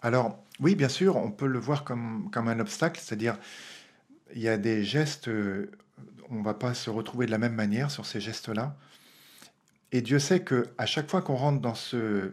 Alors, 0.00 0.38
oui, 0.58 0.74
bien 0.74 0.88
sûr, 0.88 1.16
on 1.16 1.30
peut 1.30 1.46
le 1.46 1.58
voir 1.58 1.84
comme, 1.84 2.30
comme 2.32 2.48
un 2.48 2.58
obstacle, 2.58 2.98
c'est-à-dire 3.02 3.36
il 4.34 4.40
y 4.40 4.48
a 4.48 4.56
des 4.56 4.84
gestes, 4.84 5.28
euh, 5.28 5.70
on 6.30 6.36
ne 6.36 6.44
va 6.44 6.54
pas 6.54 6.72
se 6.72 6.88
retrouver 6.88 7.26
de 7.26 7.30
la 7.30 7.38
même 7.38 7.54
manière 7.54 7.90
sur 7.90 8.06
ces 8.06 8.20
gestes-là. 8.20 8.74
Et 9.92 10.00
Dieu 10.00 10.18
sait 10.18 10.40
que 10.40 10.68
à 10.78 10.86
chaque 10.86 11.10
fois 11.10 11.20
qu'on 11.20 11.36
rentre 11.36 11.60
dans 11.60 11.74
ce, 11.74 12.32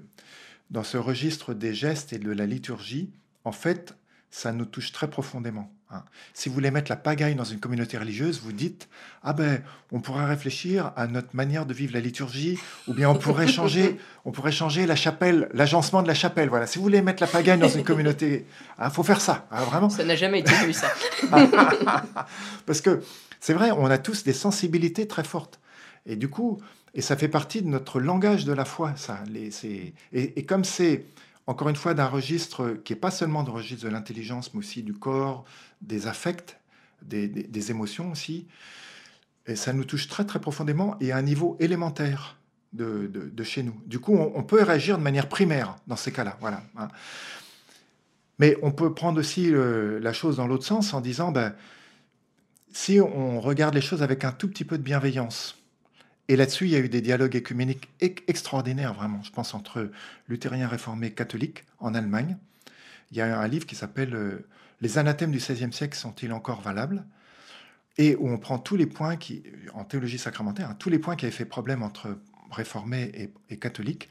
dans 0.70 0.84
ce 0.84 0.98
registre 0.98 1.54
des 1.54 1.74
gestes 1.74 2.14
et 2.14 2.20
de 2.20 2.32
la 2.32 2.46
liturgie, 2.46 3.12
en 3.44 3.52
fait, 3.52 3.96
ça 4.32 4.52
nous 4.52 4.66
touche 4.66 4.92
très 4.92 5.10
profondément. 5.10 5.72
Hein. 5.92 6.04
Si 6.36 6.50
vous 6.50 6.56
voulez 6.56 6.70
mettre 6.70 6.92
la 6.92 6.96
pagaille 6.96 7.34
dans 7.34 7.44
une 7.44 7.60
communauté 7.60 7.98
religieuse, 7.98 8.42
vous 8.44 8.52
dites 8.52 8.88
ah 9.24 9.34
ben 9.34 9.64
on 9.92 10.02
pourrait 10.02 10.26
réfléchir 10.26 10.94
à 10.96 11.08
notre 11.08 11.36
manière 11.36 11.66
de 11.66 11.74
vivre 11.74 11.94
la 11.94 12.00
liturgie, 12.00 12.60
ou 12.88 12.94
bien 12.94 13.10
on 13.10 13.16
pourrait 13.16 13.48
changer, 13.48 13.98
on 14.26 14.32
pourrait 14.32 14.52
changer 14.52 14.86
la 14.86 14.96
chapelle, 14.96 15.50
l'agencement 15.54 16.04
de 16.04 16.08
la 16.08 16.14
chapelle. 16.14 16.50
Voilà. 16.50 16.68
Si 16.68 16.78
vous 16.78 16.84
voulez 16.84 17.02
mettre 17.02 17.24
la 17.24 17.28
pagaille 17.28 17.58
dans 17.58 17.68
une 17.68 17.84
communauté, 17.84 18.46
il 18.78 18.84
hein, 18.84 18.92
faut 18.92 19.04
faire 19.04 19.20
ça, 19.20 19.48
hein, 19.52 19.64
vraiment. 19.64 19.90
Ça 19.90 20.06
n'a 20.06 20.16
jamais 20.16 20.42
été 20.42 20.54
vu 20.64 20.74
ça. 20.74 20.92
Parce 22.68 22.82
que 22.82 23.02
c'est 23.40 23.54
vrai, 23.54 23.72
on 23.72 23.86
a 23.88 23.98
tous 23.98 24.24
des 24.24 24.34
sensibilités 24.34 25.08
très 25.08 25.24
fortes, 25.24 25.60
et 26.06 26.16
du 26.16 26.30
coup, 26.30 26.62
et 26.94 27.02
ça 27.02 27.16
fait 27.16 27.28
partie 27.28 27.62
de 27.62 27.68
notre 27.68 28.00
langage 28.00 28.46
de 28.46 28.54
la 28.54 28.66
foi, 28.66 28.96
ça. 28.96 29.24
Et, 30.14 30.46
comme 30.46 30.64
c'est 30.64 31.06
encore 31.48 31.70
une 31.70 31.76
fois, 31.76 31.96
d'un 31.96 32.06
registre 32.06 32.80
qui 32.84 32.94
n'est 32.94 33.00
pas 33.00 33.10
seulement 33.10 33.42
le 33.42 33.50
registre 33.50 33.86
de 33.86 33.90
l'intelligence, 33.90 34.54
mais 34.54 34.60
aussi 34.60 34.84
du 34.84 34.94
corps, 34.94 35.46
des 35.82 36.06
affects, 36.06 36.60
des, 37.02 37.72
émotions 37.72 38.12
aussi. 38.12 38.48
Et 39.48 39.56
ça 39.56 39.74
nous 39.74 39.84
touche 39.84 40.08
très 40.08 40.26
très 40.26 40.40
profondément 40.40 40.96
et 41.00 41.12
à 41.12 41.18
un 41.18 41.24
niveau 41.24 41.58
élémentaire 41.60 42.38
de, 42.74 43.44
chez 43.44 43.64
nous. 43.64 43.82
Du 43.88 44.00
coup, 44.00 44.16
on, 44.16 44.44
peut 44.44 44.62
réagir 44.62 45.00
de 45.00 45.04
manière 45.04 45.28
primaire 45.28 45.76
dans 45.88 45.96
ces 45.96 46.12
cas-là. 46.12 46.38
Voilà. 46.40 46.62
Hein. 46.78 46.90
Mais 48.38 48.56
on 48.62 48.72
peut 48.72 48.94
prendre 48.94 49.20
aussi 49.20 49.52
la 49.52 50.14
chose 50.14 50.38
dans 50.38 50.46
l'autre 50.46 50.66
sens 50.66 50.94
en 50.94 51.02
disant, 51.02 51.32
ben, 51.32 51.56
si 52.72 53.00
on 53.00 53.42
regarde 53.42 53.74
les 53.74 53.82
choses 53.82 54.04
avec 54.04 54.24
un 54.24 54.32
tout 54.32 54.48
petit 54.48 54.66
peu 54.66 54.78
de 54.78 54.84
bienveillance, 54.84 55.59
et 56.30 56.36
là-dessus, 56.36 56.66
il 56.66 56.70
y 56.70 56.76
a 56.76 56.80
eu 56.80 56.90
des 56.90 57.02
dialogues 57.02 57.36
écuméniques 57.36 57.90
extraordinaires, 58.00 58.94
vraiment. 58.94 59.24
Je 59.24 59.32
pense 59.32 59.56
entre 59.56 59.90
luthériens 60.28 60.68
réformés 60.68 61.12
catholiques 61.12 61.66
en 61.80 61.96
Allemagne. 61.96 62.38
Il 63.10 63.18
y 63.18 63.22
a 63.22 63.40
un 63.40 63.48
livre 63.48 63.66
qui 63.66 63.74
s'appelle 63.74 64.14
euh, 64.14 64.48
Les 64.80 65.00
anathèmes 65.00 65.32
du 65.32 65.40
XVIe 65.40 65.74
siècle 65.74 65.98
sont-ils 65.98 66.32
encore 66.32 66.62
valables? 66.62 67.04
Et 67.98 68.16
où 68.16 68.30
on 68.30 68.38
prend 68.38 68.60
tous 68.60 68.76
les 68.76 68.86
points 68.86 69.18
qui, 69.18 69.42
en 69.74 69.84
théologie 69.84 70.20
sacramentaire, 70.20 70.70
hein, 70.70 70.76
tous 70.78 70.92
les 70.92 71.00
points 71.00 71.16
qui 71.16 71.26
avaient 71.26 71.36
fait 71.36 71.46
problème 71.46 71.82
entre 71.82 72.20
réformés 72.52 73.32
et, 73.50 73.58
catholiques. 73.58 74.08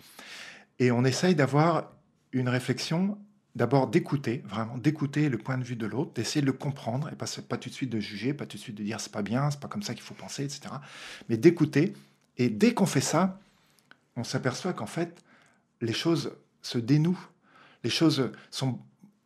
Et 0.80 0.90
on 0.90 1.04
essaye 1.04 1.36
d'avoir 1.36 1.92
une 2.32 2.48
réflexion 2.48 3.16
d'abord 3.54 3.86
d'écouter, 3.86 4.42
vraiment 4.44 4.76
d'écouter 4.76 5.28
le 5.28 5.38
point 5.38 5.56
de 5.56 5.64
vue 5.64 5.76
de 5.76 5.86
l'autre, 5.86 6.12
d'essayer 6.14 6.40
de 6.40 6.46
le 6.46 6.52
comprendre 6.52 7.08
et 7.12 7.16
pas, 7.16 7.26
pas 7.48 7.56
tout 7.56 7.68
de 7.68 7.74
suite 7.74 7.90
de 7.90 7.98
juger, 8.00 8.34
pas 8.34 8.44
tout 8.44 8.56
de 8.56 8.62
suite 8.62 8.76
de 8.76 8.82
dire 8.82 9.00
c'est 9.00 9.12
pas 9.12 9.22
bien, 9.22 9.50
c'est 9.50 9.58
pas 9.60 9.68
comme 9.68 9.82
ça 9.82 9.94
qu'il 9.94 10.02
faut 10.02 10.14
penser, 10.14 10.44
etc. 10.44 10.74
Mais 11.28 11.36
d'écouter 11.36 11.94
et 12.38 12.48
dès 12.48 12.72
qu'on 12.72 12.86
fait 12.86 13.00
ça, 13.00 13.40
on 14.16 14.24
s'aperçoit 14.24 14.72
qu'en 14.72 14.86
fait, 14.86 15.22
les 15.80 15.92
choses 15.92 16.32
se 16.62 16.78
dénouent. 16.78 17.28
Les 17.84 17.90
choses 17.90 18.32
sont, 18.50 18.78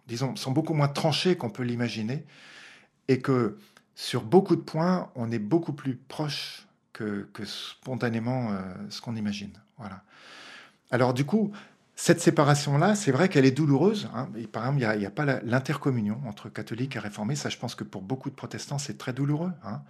disons, 0.06 0.36
sont 0.36 0.50
beaucoup 0.50 0.74
moins 0.74 0.88
tranchées 0.88 1.36
qu'on 1.36 1.50
peut 1.50 1.62
l'imaginer. 1.62 2.24
Et 3.08 3.20
que 3.20 3.58
sur 3.94 4.22
beaucoup 4.22 4.56
de 4.56 4.60
points, 4.60 5.10
on 5.14 5.30
est 5.30 5.38
beaucoup 5.38 5.72
plus 5.72 5.96
proche 5.96 6.66
que, 6.92 7.26
spontanément 7.44 8.52
euh, 8.52 8.60
ce 8.88 9.00
qu'on 9.00 9.16
imagine. 9.16 9.52
Voilà. 9.78 10.02
Alors 10.90 11.14
du 11.14 11.24
coup, 11.24 11.52
cette 11.96 12.20
séparation-là, 12.20 12.94
c'est 12.94 13.12
vrai 13.12 13.28
qu'elle 13.28 13.44
est 13.44 13.50
douloureuse. 13.50 14.08
Hein. 14.14 14.28
par 14.52 14.66
exemple, 14.66 14.94
il 14.94 14.98
n'y 14.98 15.06
a, 15.06 15.10
pas 15.10 15.24
l'intercommunion 15.42 16.20
entre 16.26 16.48
catholiques 16.48 16.96
et 16.96 16.98
réformés. 16.98 17.36
Ça, 17.36 17.48
je 17.48 17.58
pense 17.58 17.74
que 17.74 17.84
pour 17.84 18.02
beaucoup 18.02 18.30
de 18.30 18.34
protestants, 18.34 18.78
c'est 18.78 18.98
très 18.98 19.12
douloureux. 19.12 19.52
Hein. 19.64 19.82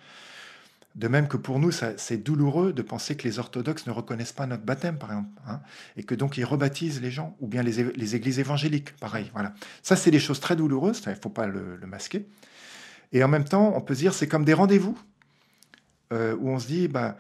De 0.95 1.09
même 1.09 1.27
que 1.27 1.39
pour 1.39 1.59
nous, 1.59 1.71
c'est 1.71 2.19
douloureux 2.19 2.75
de 2.75 2.83
penser 2.83 3.17
que 3.17 3.27
les 3.27 3.39
orthodoxes 3.39 3.87
ne 3.87 3.93
reconnaissent 3.93 4.33
pas 4.33 4.47
notre 4.47 4.65
baptême, 4.65 4.99
par 4.99 5.11
exemple, 5.11 5.31
hein, 5.47 5.61
et 5.97 6.03
que 6.03 6.15
donc 6.15 6.37
ils 6.37 6.45
rebaptisent 6.45 7.01
les 7.01 7.11
gens, 7.11 7.35
ou 7.41 7.47
bien 7.47 7.63
les, 7.63 8.15
églises 8.15 8.39
évangéliques, 8.39 8.95
pareil. 8.99 9.31
Voilà. 9.33 9.55
Ça, 9.83 9.97
c'est 9.97 10.11
des 10.11 10.21
choses 10.21 10.39
très 10.39 10.55
douloureuses, 10.55 11.03
il 11.07 11.11
ne 11.11 11.15
faut 11.15 11.31
pas 11.31 11.47
le, 11.47 11.79
masquer. 11.87 12.27
Et 13.13 13.25
en 13.25 13.29
même 13.29 13.45
temps, 13.45 13.73
on 13.75 13.81
peut 13.81 13.95
se 13.95 14.01
dire, 14.01 14.13
c'est 14.13 14.29
comme 14.29 14.45
des 14.45 14.53
rendez-vous, 14.53 14.99
euh, 16.13 16.37
où 16.39 16.51
on 16.51 16.59
se 16.59 16.67
dit, 16.67 16.89
bah, 16.89 17.17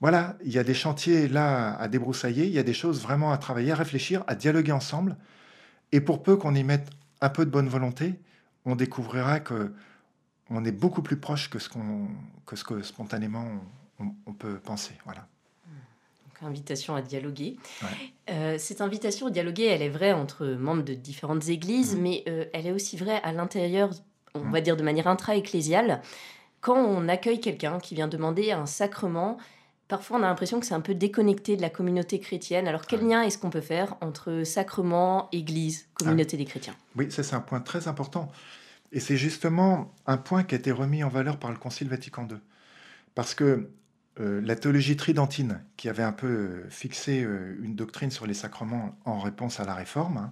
voilà, 0.00 0.36
il 0.44 0.52
y 0.52 0.58
a 0.58 0.64
des 0.64 0.74
chantiers 0.74 1.26
là 1.26 1.74
à 1.74 1.88
débroussailler, 1.88 2.46
il 2.46 2.52
y 2.52 2.60
a 2.60 2.62
des 2.62 2.74
choses 2.74 3.02
vraiment 3.02 3.32
à 3.32 3.38
travailler, 3.38 3.72
à 3.72 3.76
réfléchir, 3.76 4.22
à 4.28 4.36
dialoguer 4.36 4.72
ensemble. 4.72 5.16
Et 5.90 6.00
pour 6.00 6.22
peu 6.22 6.36
qu'on 6.36 6.54
y 6.54 6.62
mette 6.62 6.90
un 7.20 7.28
peu 7.28 7.44
de 7.44 7.50
bonne 7.50 7.68
volonté, 7.68 8.14
on 8.64 8.76
découvrira 8.76 9.40
que 9.40 9.72
on 10.50 10.64
est 10.64 10.72
beaucoup 10.72 11.02
plus 11.02 11.16
proche 11.16 11.50
que 11.50 11.58
ce, 11.58 11.68
qu'on, 11.68 12.08
que, 12.46 12.56
ce 12.56 12.64
que 12.64 12.82
spontanément 12.82 13.46
on, 13.98 14.32
peut 14.32 14.58
penser. 14.58 14.92
Voilà. 15.04 15.26
Donc, 15.66 16.42
invitation 16.42 16.94
à 16.94 17.02
dialoguer. 17.02 17.56
Euh, 18.30 18.56
cette 18.58 18.80
invitation 18.80 19.28
à 19.28 19.30
dialoguer, 19.30 19.64
elle 19.64 19.82
est 19.82 19.88
vraie 19.88 20.12
entre 20.12 20.46
membres 20.46 20.82
de 20.82 20.94
différentes 20.94 21.48
églises, 21.48 21.96
mmh. 21.96 22.00
mais 22.00 22.24
euh, 22.28 22.44
elle 22.52 22.66
est 22.66 22.72
aussi 22.72 22.96
vraie 22.96 23.20
à 23.22 23.32
l'intérieur, 23.32 23.90
on 24.34 24.40
mmh. 24.40 24.52
va 24.52 24.60
dire 24.60 24.76
de 24.76 24.82
manière 24.82 25.06
intra-ecclésiale. 25.06 26.02
Quand 26.60 26.76
on 26.76 27.08
accueille 27.08 27.40
quelqu'un 27.40 27.78
qui 27.78 27.94
vient 27.94 28.08
demander 28.08 28.52
un 28.52 28.66
sacrement, 28.66 29.38
parfois 29.88 30.18
on 30.18 30.22
a 30.22 30.26
l'impression 30.26 30.60
que 30.60 30.66
c'est 30.66 30.74
un 30.74 30.80
peu 30.80 30.94
déconnecté 30.94 31.56
de 31.56 31.62
la 31.62 31.70
communauté 31.70 32.18
chrétienne. 32.18 32.68
Alors 32.68 32.86
quel 32.86 33.06
lien 33.06 33.22
est-ce 33.22 33.38
qu'on 33.38 33.50
peut 33.50 33.60
faire 33.60 33.96
entre 34.00 34.42
sacrement, 34.44 35.28
église, 35.32 35.88
communauté 35.94 36.36
ah. 36.36 36.38
des 36.38 36.44
chrétiens? 36.44 36.74
Oui, 36.96 37.10
ça 37.10 37.22
c'est 37.22 37.36
un 37.36 37.40
point 37.40 37.60
très 37.60 37.88
important. 37.88 38.30
Et 38.92 39.00
c'est 39.00 39.16
justement 39.16 39.94
un 40.06 40.16
point 40.16 40.44
qui 40.44 40.54
a 40.54 40.58
été 40.58 40.72
remis 40.72 41.02
en 41.04 41.08
valeur 41.08 41.38
par 41.38 41.50
le 41.50 41.56
Concile 41.56 41.88
Vatican 41.88 42.26
II. 42.28 42.38
Parce 43.14 43.34
que 43.34 43.70
euh, 44.18 44.40
la 44.40 44.56
théologie 44.56 44.96
tridentine, 44.96 45.62
qui 45.76 45.90
avait 45.90 46.02
un 46.02 46.12
peu 46.12 46.26
euh, 46.26 46.70
fixé 46.70 47.22
euh, 47.22 47.58
une 47.62 47.74
doctrine 47.74 48.10
sur 48.10 48.26
les 48.26 48.32
sacrements 48.32 48.98
en 49.04 49.18
réponse 49.20 49.60
à 49.60 49.64
la 49.64 49.74
réforme, 49.74 50.30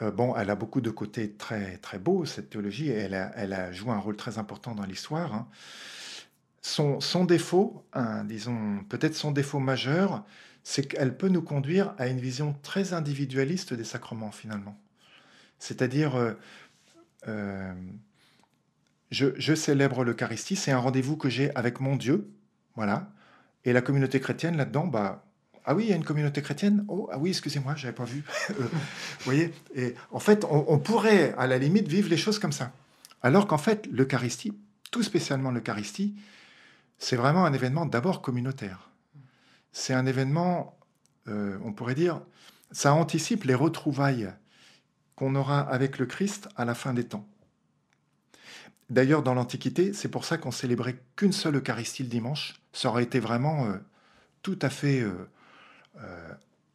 hein, 0.00 0.10
bon, 0.10 0.34
elle 0.34 0.48
a 0.48 0.54
beaucoup 0.54 0.80
de 0.80 0.90
côtés 0.90 1.32
très, 1.32 1.76
très 1.78 1.98
beaux, 1.98 2.24
cette 2.24 2.50
théologie, 2.50 2.88
et 2.88 2.94
elle 2.94 3.14
a, 3.14 3.72
joué 3.72 3.90
un 3.90 3.98
rôle 3.98 4.16
très 4.16 4.38
important 4.38 4.74
dans 4.74 4.84
l'histoire. 4.84 5.34
Hein. 5.34 5.48
Son, 6.62 7.00
son, 7.00 7.24
défaut, 7.24 7.84
disons 8.24 8.82
peut-être 8.88 9.14
son 9.14 9.30
défaut 9.30 9.60
majeur, 9.60 10.24
c'est 10.62 10.88
qu'elle 10.88 11.16
peut 11.16 11.28
nous 11.28 11.42
conduire 11.42 11.94
à 11.98 12.08
une 12.08 12.18
vision 12.18 12.56
très 12.62 12.92
individualiste 12.92 13.72
des 13.72 13.84
sacrements, 13.84 14.32
finalement. 14.32 14.76
C'est-à-dire, 15.58 16.36
je, 17.26 19.26
je, 19.36 19.54
célèbre 19.54 20.04
l'Eucharistie, 20.04 20.56
c'est 20.56 20.72
un 20.72 20.78
rendez-vous 20.78 21.16
que 21.16 21.28
j'ai 21.28 21.54
avec 21.54 21.80
mon 21.80 21.96
Dieu, 21.96 22.30
voilà. 22.76 23.10
Et 23.64 23.72
la 23.72 23.80
communauté 23.80 24.20
chrétienne, 24.20 24.56
là-dedans, 24.56 24.86
bah, 24.86 25.24
ah 25.66 25.74
oui, 25.74 25.84
il 25.84 25.90
y 25.90 25.92
a 25.92 25.96
une 25.96 26.04
communauté 26.04 26.42
chrétienne? 26.42 26.84
Oh, 26.88 27.08
ah 27.10 27.18
oui, 27.18 27.30
excusez-moi, 27.30 27.74
je 27.76 27.86
n'avais 27.86 27.94
pas 27.94 28.04
vu. 28.04 28.22
Euh, 28.50 28.62
vous 28.62 29.24
voyez 29.24 29.52
Et 29.74 29.94
en 30.10 30.18
fait, 30.18 30.44
on, 30.48 30.78
pourrait, 30.78 31.34
à 31.38 31.46
la 31.46 31.58
limite, 31.58 31.88
vivre 31.88 32.10
les 32.10 32.18
choses 32.18 32.38
comme 32.38 32.52
ça. 32.52 32.72
Alors 33.22 33.46
qu'en 33.46 33.58
fait, 33.58 33.88
l'Eucharistie, 33.90 34.52
tout 34.90 35.02
spécialement 35.02 35.50
l'Eucharistie, 35.50 36.14
c'est 36.98 37.16
vraiment 37.16 37.46
un 37.46 37.52
événement 37.54 37.86
d'abord 37.86 38.20
communautaire. 38.20 38.90
C'est 39.72 39.94
un 39.94 40.04
événement, 40.04 40.78
euh, 41.28 41.56
on 41.64 41.72
pourrait 41.72 41.94
dire, 41.94 42.20
ça 42.70 42.92
anticipe 42.92 43.44
les 43.44 43.54
retrouvailles 43.54 44.30
qu'on 45.16 45.34
aura 45.34 45.60
avec 45.60 45.98
le 45.98 46.06
Christ 46.06 46.48
à 46.56 46.64
la 46.64 46.74
fin 46.74 46.92
des 46.92 47.04
temps. 47.04 47.26
D'ailleurs, 48.90 49.22
dans 49.22 49.34
l'Antiquité, 49.34 49.92
c'est 49.92 50.08
pour 50.08 50.24
ça 50.24 50.36
qu'on 50.38 50.50
célébrait 50.50 50.96
qu'une 51.16 51.32
seule 51.32 51.56
Eucharistie 51.56 52.02
le 52.02 52.08
dimanche. 52.08 52.54
Ça 52.72 52.88
aurait 52.88 53.04
été 53.04 53.18
vraiment 53.18 53.66
euh, 53.66 53.76
tout 54.42 54.58
à 54.60 54.68
fait 54.68 55.00
euh, 55.00 55.28
euh, 56.00 56.32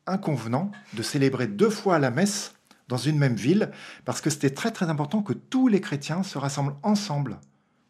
inconvenant 0.07 0.71
de 0.93 1.03
célébrer 1.03 1.47
deux 1.47 1.69
fois 1.69 1.99
la 1.99 2.09
messe 2.09 2.55
dans 2.87 2.97
une 2.97 3.19
même 3.19 3.35
ville, 3.35 3.69
parce 4.05 4.19
que 4.19 4.31
c'était 4.31 4.49
très 4.49 4.71
très 4.71 4.89
important 4.89 5.21
que 5.21 5.33
tous 5.33 5.67
les 5.67 5.79
chrétiens 5.79 6.23
se 6.23 6.39
rassemblent 6.39 6.75
ensemble, 6.81 7.37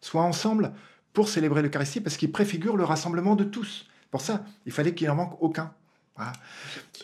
soient 0.02 0.22
ensemble 0.22 0.72
pour 1.14 1.30
célébrer 1.30 1.62
l'Eucharistie, 1.62 2.02
parce 2.02 2.18
qu'il 2.18 2.30
préfigure 2.30 2.76
le 2.76 2.84
rassemblement 2.84 3.34
de 3.34 3.44
tous. 3.44 3.88
Pour 4.10 4.20
ça, 4.20 4.44
il 4.66 4.72
fallait 4.72 4.94
qu'il 4.94 5.06
n'en 5.06 5.14
manque 5.14 5.40
aucun. 5.40 5.72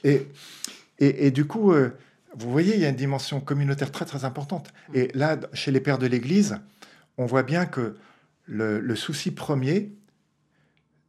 Et, 0.04 0.28
et, 0.98 1.26
et, 1.26 1.30
du 1.30 1.46
coup, 1.46 1.72
vous 2.38 2.52
voyez, 2.52 2.74
il 2.74 2.80
y 2.80 2.84
a 2.84 2.90
une 2.90 2.96
dimension 2.96 3.40
communautaire 3.40 3.90
très 3.90 4.04
très 4.04 4.26
importante. 4.26 4.72
Et 4.92 5.10
là, 5.14 5.38
chez 5.54 5.70
les 5.70 5.80
pères 5.80 5.98
de 5.98 6.06
l'Église, 6.06 6.58
on 7.16 7.24
voit 7.24 7.42
bien 7.42 7.64
que 7.64 7.96
le, 8.44 8.94
souci 8.94 9.30
premier, 9.30 9.94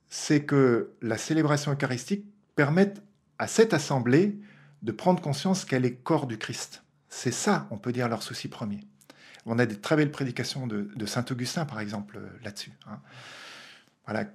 c'est 0.08 0.44
que 0.44 0.92
la 1.02 1.18
célébration 1.18 1.74
eucharistique 1.74 2.26
permette 2.56 3.04
à 3.40 3.48
cette 3.48 3.74
assemblée 3.74 4.40
de 4.84 4.92
prendre 4.94 5.22
conscience 5.22 5.66
qu'elle 5.66 5.86
est 5.86 5.96
corps 5.96 6.28
du 6.28 6.38
Christ. 6.38 6.84
C'est 7.10 7.32
ça, 7.32 7.68
on 7.72 7.78
peut 7.78 7.92
dire, 7.92 8.08
leur 8.08 8.24
souci 8.24 8.48
premier. 8.48 8.80
On 9.46 9.60
a 9.60 9.66
des 9.66 9.80
très 9.80 9.98
belles 9.98 10.12
prédications 10.12 10.66
de, 10.66 11.06
Saint 11.06 11.26
Augustin, 11.30 11.66
par 11.66 11.82
exemple, 11.82 12.18
euh, 12.18 12.30
là-dessus. 12.44 12.72
Hein. 12.86 13.00
Voilà, 14.06 14.26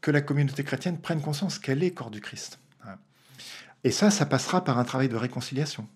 que 0.00 0.10
la 0.10 0.20
communauté 0.20 0.62
chrétienne 0.62 0.98
prenne 0.98 1.20
conscience 1.20 1.58
qu'elle 1.58 1.82
est 1.82 1.90
corps 1.90 2.10
du 2.10 2.20
Christ. 2.20 2.60
Hein. 2.84 2.96
Et 3.84 3.90
ça, 3.90 4.10
ça 4.10 4.26
passera 4.26 4.62
par 4.62 4.78
un 4.78 4.84
travail 4.84 5.08
de 5.08 5.16
réconciliation 5.16 5.88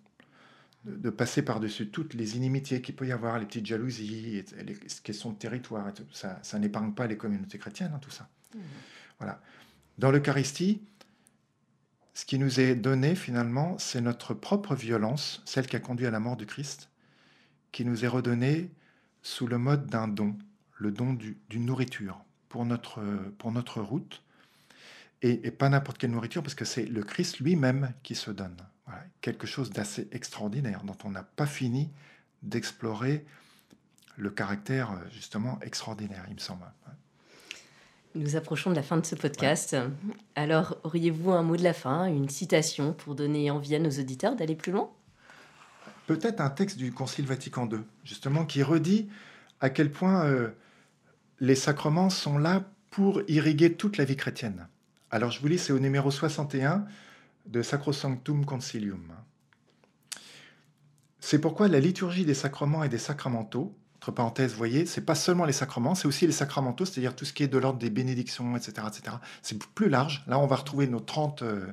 de, 0.84 1.10
passer 1.10 1.42
par-dessus 1.42 1.88
toutes 1.88 2.14
les 2.14 2.36
inimitiés 2.36 2.80
qu'il 2.80 2.96
peut 2.96 3.06
y 3.06 3.12
avoir, 3.12 3.38
les 3.38 3.46
petites 3.46 3.66
jalousies, 3.66 4.44
les 4.64 4.74
questions 5.02 5.30
de 5.30 5.36
territoire. 5.36 5.88
Et 5.88 5.92
tout. 5.92 6.04
Ça, 6.12 6.38
ça 6.42 6.58
n'épargne 6.58 6.92
pas 6.92 7.06
les 7.06 7.16
communautés 7.16 7.58
chrétiennes, 7.58 7.92
hein, 7.94 7.98
tout 8.00 8.10
ça. 8.10 8.28
Mmh. 8.54 8.58
Voilà. 9.18 9.40
Dans 9.98 10.10
l'Eucharistie, 10.10 10.80
ce 12.14 12.24
qui 12.24 12.38
nous 12.38 12.60
est 12.60 12.74
donné 12.74 13.14
finalement, 13.14 13.78
c'est 13.78 14.00
notre 14.00 14.34
propre 14.34 14.74
violence, 14.74 15.42
celle 15.44 15.66
qui 15.66 15.76
a 15.76 15.80
conduit 15.80 16.06
à 16.06 16.10
la 16.10 16.20
mort 16.20 16.36
du 16.36 16.46
Christ, 16.46 16.90
qui 17.72 17.84
nous 17.84 18.04
est 18.04 18.08
redonnée 18.08 18.70
sous 19.22 19.46
le 19.46 19.58
mode 19.58 19.86
d'un 19.86 20.08
don, 20.08 20.36
le 20.76 20.90
don 20.90 21.16
d'une 21.48 21.66
nourriture 21.66 22.24
pour 22.48 22.64
notre, 22.64 23.02
pour 23.38 23.52
notre 23.52 23.80
route, 23.80 24.22
et, 25.22 25.46
et 25.46 25.50
pas 25.50 25.68
n'importe 25.68 25.98
quelle 25.98 26.10
nourriture, 26.10 26.42
parce 26.42 26.54
que 26.54 26.64
c'est 26.64 26.86
le 26.86 27.02
Christ 27.02 27.38
lui-même 27.40 27.92
qui 28.02 28.14
se 28.14 28.30
donne 28.30 28.56
quelque 29.20 29.46
chose 29.46 29.70
d'assez 29.70 30.08
extraordinaire 30.12 30.82
dont 30.84 30.96
on 31.04 31.10
n'a 31.10 31.22
pas 31.22 31.46
fini 31.46 31.90
d'explorer 32.42 33.24
le 34.16 34.30
caractère 34.30 34.90
justement 35.12 35.58
extraordinaire, 35.62 36.24
il 36.28 36.34
me 36.34 36.40
semble. 36.40 36.64
Nous 38.14 38.34
approchons 38.34 38.70
de 38.70 38.74
la 38.74 38.82
fin 38.82 38.96
de 38.96 39.06
ce 39.06 39.14
podcast. 39.14 39.76
Alors, 40.34 40.76
auriez-vous 40.82 41.30
un 41.30 41.42
mot 41.42 41.56
de 41.56 41.62
la 41.62 41.72
fin, 41.72 42.06
une 42.06 42.28
citation 42.28 42.92
pour 42.92 43.14
donner 43.14 43.50
envie 43.50 43.74
à 43.76 43.78
nos 43.78 43.90
auditeurs 43.90 44.34
d'aller 44.34 44.56
plus 44.56 44.72
loin? 44.72 44.90
Peut-être 46.06 46.40
un 46.40 46.50
texte 46.50 46.76
du 46.76 46.92
Concile 46.92 47.26
Vatican 47.26 47.68
II, 47.70 47.78
justement, 48.04 48.44
qui 48.44 48.64
redit 48.64 49.08
à 49.60 49.70
quel 49.70 49.92
point 49.92 50.24
euh, 50.24 50.48
les 51.38 51.54
sacrements 51.54 52.10
sont 52.10 52.36
là 52.36 52.64
pour 52.90 53.22
irriguer 53.28 53.74
toute 53.74 53.96
la 53.96 54.04
vie 54.04 54.16
chrétienne. 54.16 54.66
Alors, 55.12 55.30
je 55.30 55.40
vous 55.40 55.46
lis, 55.46 55.58
c'est 55.58 55.72
au 55.72 55.78
numéro 55.78 56.10
61 56.10 56.84
de 57.46 57.62
Sacrosanctum 57.62 58.44
Concilium. 58.44 59.12
C'est 61.20 61.38
pourquoi 61.38 61.68
la 61.68 61.80
liturgie 61.80 62.24
des 62.24 62.34
sacrements 62.34 62.82
et 62.82 62.88
des 62.88 62.98
sacramentaux, 62.98 63.74
entre 63.96 64.12
parenthèses, 64.12 64.52
vous 64.52 64.58
voyez, 64.58 64.86
c'est 64.86 65.02
pas 65.02 65.14
seulement 65.14 65.44
les 65.44 65.52
sacrements, 65.52 65.94
c'est 65.94 66.08
aussi 66.08 66.26
les 66.26 66.32
sacramentaux, 66.32 66.86
c'est-à-dire 66.86 67.14
tout 67.14 67.26
ce 67.26 67.34
qui 67.34 67.42
est 67.42 67.48
de 67.48 67.58
l'ordre 67.58 67.78
des 67.78 67.90
bénédictions, 67.90 68.56
etc. 68.56 68.86
etc. 68.88 69.16
C'est 69.42 69.62
plus 69.62 69.90
large. 69.90 70.24
Là, 70.26 70.38
on 70.38 70.46
va 70.46 70.56
retrouver 70.56 70.86
nos 70.86 71.00
30 71.00 71.42
euh, 71.42 71.66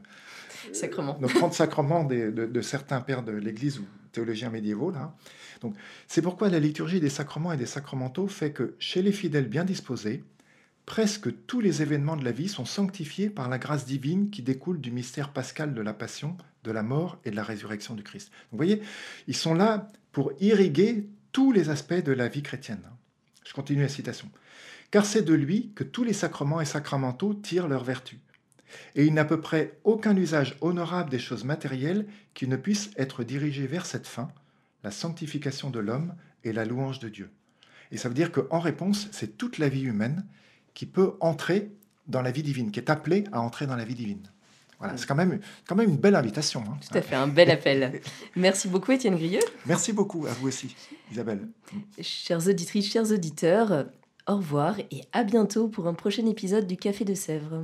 sacrements, 0.74 1.18
nos 1.22 1.30
30 1.30 1.54
sacrements 1.54 2.04
de, 2.04 2.62
certains 2.62 3.00
pères 3.00 3.24
de 3.24 3.32
l'Église 3.32 3.80
ou 3.80 3.86
théologiens 4.12 4.50
médiévaux. 4.50 4.92
Là. 4.92 5.16
Donc, 5.62 5.76
c'est 6.08 6.22
pourquoi 6.22 6.50
la 6.50 6.60
liturgie 6.60 7.00
des 7.00 7.10
sacrements 7.10 7.54
et 7.54 7.58
des 7.58 7.66
sacramentaux 7.66 8.28
fait 8.28 8.52
que 8.52 8.76
chez 8.80 9.02
les 9.02 9.14
fidèles 9.14 9.48
bien 9.48 9.64
disposés, 9.64 10.24
presque 10.88 11.46
tous 11.46 11.60
les 11.60 11.82
événements 11.82 12.16
de 12.16 12.24
la 12.24 12.32
vie 12.32 12.48
sont 12.48 12.66
sanctifiés 12.66 13.30
par 13.30 13.50
la 13.50 13.60
grâce 13.60 13.86
divine 13.86 14.32
qui 14.32 14.42
découle 14.42 14.80
du 14.80 14.90
mystère 14.90 15.34
pascal 15.34 15.74
de 15.74 15.82
la 15.82 15.94
passion, 15.94 16.38
de 16.64 16.72
la 16.72 16.82
mort 16.82 17.20
et 17.26 17.30
de 17.30 17.36
la 17.36 17.44
résurrection 17.44 17.94
du 17.94 18.04
Christ. 18.04 18.32
vous 18.52 18.58
voyez, 18.58 18.82
ils 19.28 19.36
sont 19.36 19.54
là 19.54 19.90
pour 20.14 20.32
irriguer 20.40 21.06
tous 21.34 21.52
les 21.52 21.70
aspects 21.70 21.94
de 21.94 22.14
la 22.14 22.30
vie 22.30 22.42
chrétienne. 22.42 22.90
Je 23.46 23.54
continue 23.54 23.82
la 23.82 23.90
citation. 23.90 24.32
Car 24.90 25.06
c'est 25.06 25.24
de 25.24 25.34
lui 25.34 25.74
que 25.76 25.84
tous 25.84 26.06
les 26.06 26.14
sacrements 26.14 26.62
et 26.62 26.66
sacramentaux 26.66 27.34
tirent 27.34 27.68
leur 27.68 27.84
vertu. 27.84 28.20
Et 28.96 29.06
il 29.06 29.14
n'a 29.14 29.22
à 29.22 29.26
peu 29.26 29.42
près 29.42 29.78
aucun 29.84 30.16
usage 30.16 30.56
honorable 30.62 31.10
des 31.10 31.20
choses 31.20 31.44
matérielles 31.44 32.08
qui 32.34 32.48
ne 32.48 32.56
puisse 32.56 32.92
être 32.96 33.26
dirigé 33.26 33.68
vers 33.68 33.86
cette 33.86 34.08
fin, 34.08 34.32
la 34.86 34.92
sanctification 34.92 35.70
de 35.70 35.80
l'homme 35.80 36.16
et 36.46 36.54
la 36.54 36.64
louange 36.64 37.00
de 37.00 37.10
Dieu. 37.10 37.30
Et 37.92 37.98
ça 37.98 38.08
veut 38.08 38.16
dire 38.16 38.32
qu'en 38.32 38.60
réponse, 38.60 39.10
c'est 39.12 39.38
toute 39.38 39.58
la 39.58 39.68
vie 39.68 39.84
humaine 39.84 40.26
qui 40.78 40.86
peut 40.86 41.16
entrer 41.22 41.72
dans 42.06 42.22
la 42.22 42.30
vie 42.30 42.44
divine, 42.44 42.70
qui 42.70 42.80
est 42.80 42.92
appelé 42.92 43.24
à 43.32 43.42
entrer 43.42 43.66
dans 43.66 43.76
la 43.76 43.84
vie 43.84 43.96
divine. 43.96 44.22
Voilà, 44.78 44.96
c'est 44.96 45.08
quand 45.08 45.16
même, 45.16 45.40
quand 45.68 45.74
même 45.74 45.90
une 45.90 45.98
belle 45.98 46.16
invitation. 46.16 46.64
Hein. 46.68 46.78
Tout 46.88 46.96
à 46.96 47.02
fait, 47.02 47.16
un 47.16 47.28
bel 47.28 47.50
appel. 47.50 48.00
Merci 48.36 48.68
beaucoup, 48.68 48.92
Étienne 48.92 49.16
Grieux. 49.16 49.40
Merci 49.66 49.92
beaucoup, 49.92 50.28
à 50.28 50.30
vous 50.34 50.50
aussi, 50.50 50.76
Isabelle. 51.12 51.48
Chères 52.00 52.48
auditrices, 52.48 52.92
chers 52.92 53.12
auditeurs, 53.12 53.88
au 54.28 54.36
revoir 54.36 54.78
et 54.80 55.02
à 55.14 55.24
bientôt 55.24 55.68
pour 55.68 55.88
un 55.88 55.96
prochain 55.96 56.28
épisode 56.28 56.68
du 56.68 56.78
Café 56.78 57.06
de 57.06 57.16
Sèvres. 57.16 57.64